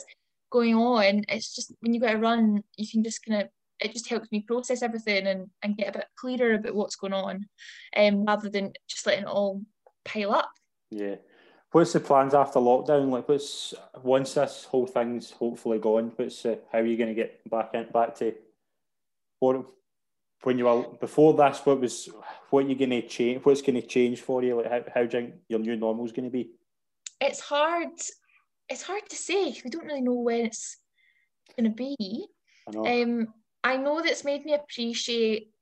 going 0.50 0.74
on. 0.74 1.24
It's 1.28 1.54
just 1.54 1.74
when 1.80 1.92
you 1.92 2.00
go 2.00 2.08
to 2.08 2.16
run, 2.18 2.64
you 2.76 2.88
can 2.90 3.04
just 3.04 3.24
kind 3.24 3.42
of 3.42 3.48
it 3.80 3.92
just 3.92 4.08
helps 4.08 4.30
me 4.30 4.40
process 4.40 4.82
everything 4.82 5.26
and, 5.26 5.48
and 5.62 5.74
get 5.76 5.88
a 5.88 5.92
bit 5.98 6.04
clearer 6.14 6.54
about 6.54 6.74
what's 6.74 6.96
going 6.96 7.14
on, 7.14 7.46
um, 7.96 8.24
rather 8.24 8.48
than 8.50 8.72
just 8.88 9.06
letting 9.06 9.24
it 9.24 9.28
all 9.28 9.62
pile 10.06 10.32
up. 10.32 10.50
Yeah. 10.90 11.16
What's 11.72 11.92
the 11.92 12.00
plans 12.00 12.34
after 12.34 12.58
lockdown? 12.58 13.10
Like, 13.10 13.28
what's 13.28 13.74
once 14.02 14.34
this 14.34 14.64
whole 14.64 14.86
thing's 14.86 15.30
hopefully 15.30 15.78
gone? 15.78 16.12
What's 16.16 16.44
uh, 16.44 16.56
how 16.72 16.78
are 16.78 16.86
you 16.86 16.96
going 16.96 17.08
to 17.08 17.14
get 17.14 17.48
back 17.48 17.74
in 17.74 17.86
back 17.92 18.16
to 18.16 18.34
what 19.38 19.66
when 20.42 20.58
you 20.58 20.64
were 20.64 20.82
before 21.00 21.34
this? 21.34 21.60
What 21.64 21.80
was 21.80 22.08
what 22.50 22.68
you 22.68 22.74
going 22.74 22.90
to 22.90 23.06
change? 23.06 23.44
What's 23.44 23.62
going 23.62 23.80
to 23.80 23.86
change 23.86 24.20
for 24.20 24.42
you? 24.42 24.56
Like, 24.56 24.70
how 24.70 24.82
how 24.94 25.04
do 25.04 25.18
you 25.18 25.24
think 25.26 25.34
your 25.48 25.60
new 25.60 25.76
normal 25.76 26.04
is 26.06 26.12
going 26.12 26.24
to 26.24 26.30
be? 26.30 26.50
It's 27.20 27.40
hard. 27.40 27.90
It's 28.68 28.82
hard 28.82 29.08
to 29.08 29.16
say. 29.16 29.54
We 29.64 29.70
don't 29.70 29.86
really 29.86 30.00
know 30.00 30.14
when 30.14 30.46
it's 30.46 30.76
going 31.56 31.70
to 31.70 31.76
be. 31.76 32.26
I 32.66 32.70
know. 32.72 32.86
Um, 32.86 33.28
I 33.62 33.76
know 33.76 34.02
that's 34.02 34.24
made 34.24 34.44
me 34.44 34.54
appreciate. 34.54 35.52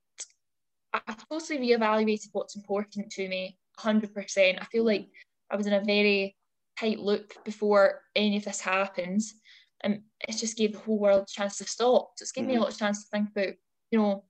I've 0.91 1.27
totally 1.29 1.59
reevaluated 1.59 2.29
what's 2.31 2.55
important 2.55 3.11
to 3.11 3.27
me. 3.27 3.59
Hundred 3.77 4.13
percent. 4.13 4.57
I 4.59 4.65
feel 4.65 4.83
like 4.83 5.07
I 5.49 5.55
was 5.55 5.67
in 5.67 5.73
a 5.73 5.83
very 5.83 6.35
tight 6.79 6.99
loop 6.99 7.33
before 7.43 8.01
any 8.15 8.37
of 8.37 8.45
this 8.45 8.61
happens, 8.61 9.33
and 9.81 10.01
it 10.27 10.33
just 10.37 10.57
gave 10.57 10.73
the 10.73 10.79
whole 10.79 10.99
world 10.99 11.23
a 11.23 11.31
chance 11.31 11.57
to 11.57 11.65
stop. 11.65 12.11
So 12.17 12.23
it's 12.23 12.31
given 12.31 12.47
me 12.47 12.55
a 12.55 12.57
Mhm. 12.57 12.61
lot 12.61 12.71
of 12.73 12.77
chance 12.77 13.03
to 13.03 13.09
think 13.09 13.29
about, 13.29 13.55
you 13.91 13.99
know, 13.99 14.25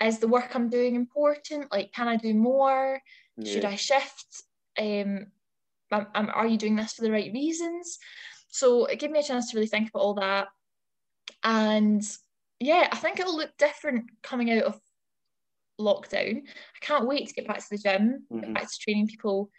is 0.00 0.18
the 0.18 0.28
work 0.28 0.54
I'm 0.54 0.68
doing 0.68 0.94
important? 0.96 1.70
Like, 1.70 1.92
can 1.92 2.08
I 2.08 2.16
do 2.16 2.34
more? 2.34 3.00
Should 3.44 3.64
I 3.64 3.76
shift? 3.76 4.42
Um, 4.78 5.26
am, 5.90 6.06
am- 6.14 6.30
are 6.32 6.46
you 6.46 6.56
doing 6.58 6.76
this 6.76 6.94
for 6.94 7.02
the 7.02 7.12
right 7.12 7.32
reasons? 7.32 7.98
So 8.48 8.86
it 8.86 8.98
gave 8.98 9.10
me 9.10 9.20
a 9.20 9.22
chance 9.22 9.50
to 9.50 9.56
really 9.56 9.66
think 9.68 9.90
about 9.90 10.00
all 10.02 10.14
that. 10.14 10.48
And 11.42 12.02
yeah, 12.60 12.88
I 12.90 12.96
think 12.96 13.20
it'll 13.20 13.36
look 13.36 13.56
different 13.58 14.10
coming 14.22 14.50
out 14.50 14.64
of 14.64 14.80
lockdown. 15.78 16.42
I 16.46 16.78
can't 16.80 17.06
wait 17.06 17.28
to 17.28 17.34
get 17.34 17.46
back 17.46 17.58
to 17.58 17.66
the 17.70 17.78
gym, 17.78 18.26
get 18.32 18.50
Mhm. 18.50 18.54
back 18.54 18.70
to 18.70 18.78
training 18.78 19.08
people 19.08 19.50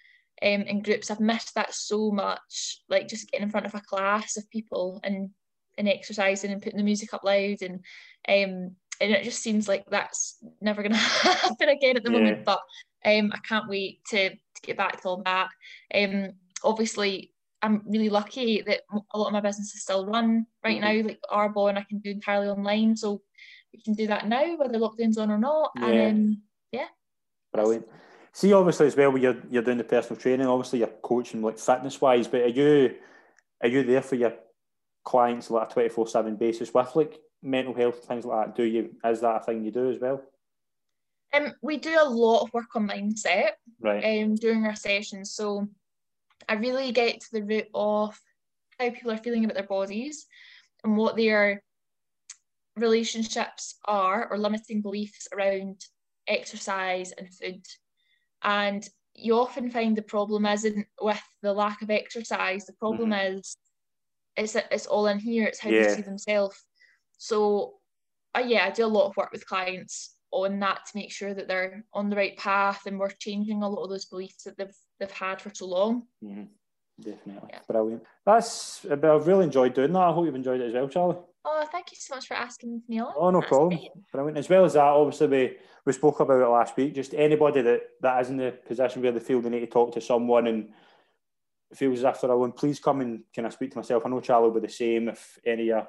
um, 0.42 0.62
in 0.64 0.82
groups. 0.82 1.10
I've 1.10 1.20
missed 1.20 1.56
that 1.56 1.74
so 1.74 2.12
much, 2.12 2.82
like 2.90 3.08
just 3.08 3.30
getting 3.32 3.46
in 3.46 3.52
front 3.52 3.66
of 3.66 3.76
a 3.76 3.82
class 3.82 4.38
of 4.38 4.50
people 4.50 5.00
and 5.04 5.30
and 5.78 5.90
exercising 5.90 6.52
and 6.52 6.62
putting 6.62 6.78
the 6.78 6.84
music 6.84 7.14
up 7.14 7.26
loud 7.26 7.62
and 7.62 7.84
um 8.30 8.78
and 9.02 9.12
it 9.12 9.26
just 9.26 9.44
seems 9.44 9.68
like 9.68 9.84
that's 9.90 10.38
never 10.62 10.82
going 10.82 10.94
to 10.94 10.98
happen 10.98 11.68
again 11.68 11.98
at 11.98 12.04
the 12.04 12.12
Yeah. 12.12 12.20
moment. 12.20 12.46
But 12.46 12.62
um, 13.04 13.32
I 13.34 13.40
can't 13.40 13.68
wait 13.68 14.00
to, 14.12 14.30
to 14.30 14.62
get 14.64 14.78
back 14.78 15.02
to 15.02 15.10
all 15.10 15.22
that. 15.26 15.50
Um, 15.94 16.32
obviously, 16.64 17.34
I'm 17.62 17.84
really 17.88 18.08
lucky 18.08 18.62
that 18.62 18.82
a 19.14 19.18
lot 19.18 19.28
of 19.28 19.34
my 19.34 19.42
business 19.42 19.76
is 19.76 19.82
still 19.82 20.06
run 20.06 20.46
right 20.64 20.82
Mhm. 20.82 21.02
now, 21.04 21.08
like 21.08 21.20
Arbonne, 21.30 21.78
I 21.78 21.84
can 21.84 22.00
do 22.00 22.12
entirely 22.12 22.48
online. 22.48 22.96
So 22.96 23.22
we 23.76 23.84
can 23.84 23.94
do 23.94 24.08
that 24.08 24.28
now, 24.28 24.56
whether 24.58 24.78
lockdown's 24.78 25.18
on 25.18 25.32
or 25.32 25.38
not. 25.38 25.72
Yeah. 25.78 25.88
And 25.88 26.18
um, 26.18 26.42
yeah, 26.72 26.88
Brilliant. 27.54 27.88
See, 28.34 28.52
obviously 28.52 28.88
as 28.88 28.96
well, 28.96 29.12
when 29.12 29.22
you're 29.22 29.38
you're 29.50 29.64
doing 29.64 29.78
the 29.78 29.84
personal 29.84 30.20
training. 30.20 30.48
Obviously, 30.48 30.80
you're 30.80 30.90
coaching 31.02 31.42
like 31.42 31.58
fitness 31.58 32.02
wise, 32.02 32.28
but 32.28 32.42
are 32.42 32.48
you 32.48 32.96
are 33.62 33.70
you 33.70 33.84
there 33.84 34.02
for 34.02 34.16
your 34.16 34.34
clients 35.04 35.50
like 35.50 35.70
a 35.70 35.74
twenty 35.74 35.90
four 35.90 36.08
seven 36.08 36.36
basis 36.36 36.74
with 36.74 36.96
like 36.96 37.20
mental 37.42 37.74
health 37.74 38.04
things 38.06 38.26
like 38.26 38.48
that? 38.48 38.56
Do 38.56 38.64
you 38.64 38.96
is 39.06 39.22
that 39.22 39.42
a 39.42 39.46
thing 39.46 39.64
you 39.64 39.72
do 39.72 39.90
as 39.90 40.00
well? 40.00 40.22
um, 41.36 41.54
we 41.62 41.78
do 41.78 41.98
a 42.00 42.10
lot 42.10 42.44
of 42.44 42.54
work 42.54 42.76
on 42.76 42.88
mindset. 42.88 43.52
Right. 43.80 44.22
um, 44.24 44.36
during 44.36 44.66
our 44.66 44.76
sessions. 44.76 45.32
So 45.32 45.68
I 46.48 46.54
really 46.54 46.92
get 46.92 47.22
to 47.22 47.28
the 47.32 47.44
root 47.44 47.68
of 47.74 48.20
how 48.80 48.90
people 48.90 49.12
are 49.12 49.18
feeling 49.18 49.46
about 49.46 49.56
their 49.56 49.64
bodies 49.64 50.28
and 50.84 50.98
what 50.98 51.16
their 51.16 51.64
relationships 52.76 53.76
are 53.86 54.28
or 54.30 54.38
limiting 54.38 54.82
beliefs 54.82 55.28
around 55.34 55.84
exercise 56.28 57.12
and 57.14 57.34
food. 57.34 57.66
And 58.44 58.88
you 59.14 59.38
often 59.38 59.70
find 59.70 59.96
the 59.96 60.02
problem 60.02 60.46
isn't 60.46 60.88
with 61.02 61.22
the 61.42 61.54
lack 61.54 61.82
of 61.82 61.90
exercise. 61.90 62.66
The 62.66 62.74
problem 62.74 63.14
is 63.14 63.58
it's 64.36 64.56
it's 64.56 64.88
all 64.88 65.08
in 65.08 65.20
here. 65.20 65.46
It's 65.46 65.60
how 65.60 65.70
Yeah. 65.70 65.84
they 65.88 65.96
see 65.96 66.02
themselves. 66.02 66.62
So, 67.18 67.76
uh, 68.36 68.44
yeah, 68.46 68.66
I 68.66 68.72
do 68.72 68.86
a 68.86 68.88
lot 68.88 69.08
of 69.08 69.16
work 69.18 69.32
with 69.32 69.48
clients 69.48 70.18
on 70.32 70.60
that 70.60 70.86
to 70.88 70.98
make 70.98 71.12
sure 71.14 71.34
that 71.34 71.48
they're 71.48 71.86
on 71.94 72.10
the 72.10 72.16
right 72.18 72.36
path 72.38 72.86
and 72.86 73.00
we're 73.00 73.10
changing 73.12 73.64
a 73.64 73.70
lot 73.70 73.84
of 73.84 73.90
those 73.90 74.06
beliefs 74.06 74.44
that 74.44 74.58
they've 74.58 74.76
they've 75.00 75.12
had 75.12 75.42
for 75.42 75.54
so 75.56 75.68
long. 75.68 76.08
Mhm. 76.24 76.50
Definitely. 77.00 77.50
Yeah. 77.50 77.60
Brilliant. 77.68 78.04
That's 78.26 78.82
but 78.82 79.04
I've 79.06 79.28
really 79.28 79.46
enjoyed 79.46 79.74
doing 79.74 79.94
that. 79.94 80.00
I 80.00 80.12
hope 80.14 80.26
you've 80.26 80.36
enjoyed 80.36 80.62
it 80.62 80.68
as 80.68 80.74
well, 80.74 80.90
Charlie. 80.90 81.18
Oh, 81.48 81.64
thank 81.72 81.92
you 81.92 81.98
so 82.00 82.16
much 82.16 82.28
for 82.28 82.34
asking 82.34 82.82
me 82.88 83.00
on. 83.00 83.14
Oh, 83.16 83.30
no 83.30 83.40
That's 83.40 83.50
problem. 83.50 83.70
great. 83.70 83.92
Brilliant. 84.12 84.38
As 84.40 84.50
well 84.50 84.66
as 84.66 84.74
that, 84.74 84.82
obviously 84.84 85.28
we, 85.28 85.58
we 85.86 85.94
spoke 85.94 86.20
about 86.20 86.42
it 86.42 86.48
last 86.48 86.76
week. 86.76 86.96
Just 86.96 87.14
anybody 87.14 87.62
that, 87.62 87.82
that 88.02 88.22
is 88.22 88.30
in 88.32 88.38
the 88.38 88.58
position 88.68 89.02
where 89.04 89.12
they 89.12 89.20
feel 89.20 89.42
they 89.42 89.50
need 89.50 89.60
to 89.60 89.68
talk 89.68 89.94
to 89.94 90.02
someone 90.02 90.48
and 90.48 90.70
feels 91.76 92.00
as 92.00 92.16
if 92.16 92.22
they're 92.22 92.32
alone, 92.32 92.52
please 92.52 92.80
come 92.80 93.02
and 93.02 93.22
can 93.34 93.46
I 93.46 93.50
speak 93.50 93.72
to 93.72 93.78
myself. 93.78 94.04
I 94.06 94.10
know 94.10 94.22
Charlie 94.22 94.48
will 94.50 94.60
be 94.60 94.66
the 94.68 94.74
same 94.74 95.08
if 95.10 95.38
any 95.46 95.64
of 95.64 95.68
your 95.68 95.88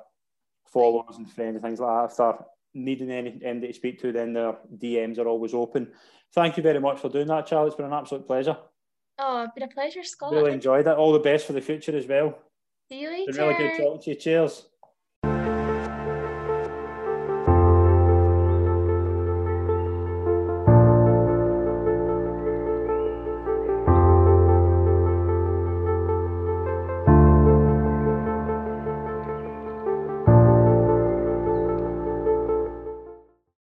followers 0.71 1.17
and 1.17 1.31
friends 1.31 1.55
and 1.57 1.65
things 1.65 1.81
like 1.81 1.91
that, 2.09 2.11
if 2.13 2.17
they're 2.19 2.47
needing 2.75 3.11
any 3.11 3.41
anybody 3.43 3.69
to 3.69 3.73
speak 3.73 3.99
to, 4.03 4.13
then 4.13 4.35
their 4.35 4.57
DMs 4.77 5.19
are 5.19 5.27
always 5.29 5.55
open. 5.55 5.91
Thank 6.35 6.59
you 6.59 6.63
very 6.63 6.81
much 6.81 6.99
for 6.99 7.09
doing 7.09 7.29
that, 7.29 7.47
Charlie. 7.47 7.69
It's 7.69 7.77
been 7.77 7.87
an 7.87 7.93
absolute 7.95 8.27
pleasure. 8.27 8.59
Oh, 9.19 9.45
it's 9.45 9.55
been 9.55 9.63
a 9.63 9.69
pleasure, 9.73 10.03
Scott. 10.03 10.33
Really 10.33 10.53
enjoyed 10.53 10.87
it. 10.87 10.97
All 10.99 11.13
the 11.15 11.19
best 11.19 11.47
for 11.47 11.55
the 11.55 11.63
future 11.63 11.97
as 11.97 12.07
well. 12.07 12.37
See 12.91 13.01
you 13.01 13.09
It's 13.11 13.39
later. 13.39 13.53
been 13.55 13.57
really 13.59 13.77
good 13.79 13.83
talking 13.85 14.03
to 14.03 14.11
you. 14.11 14.17
Cheers. 14.17 14.67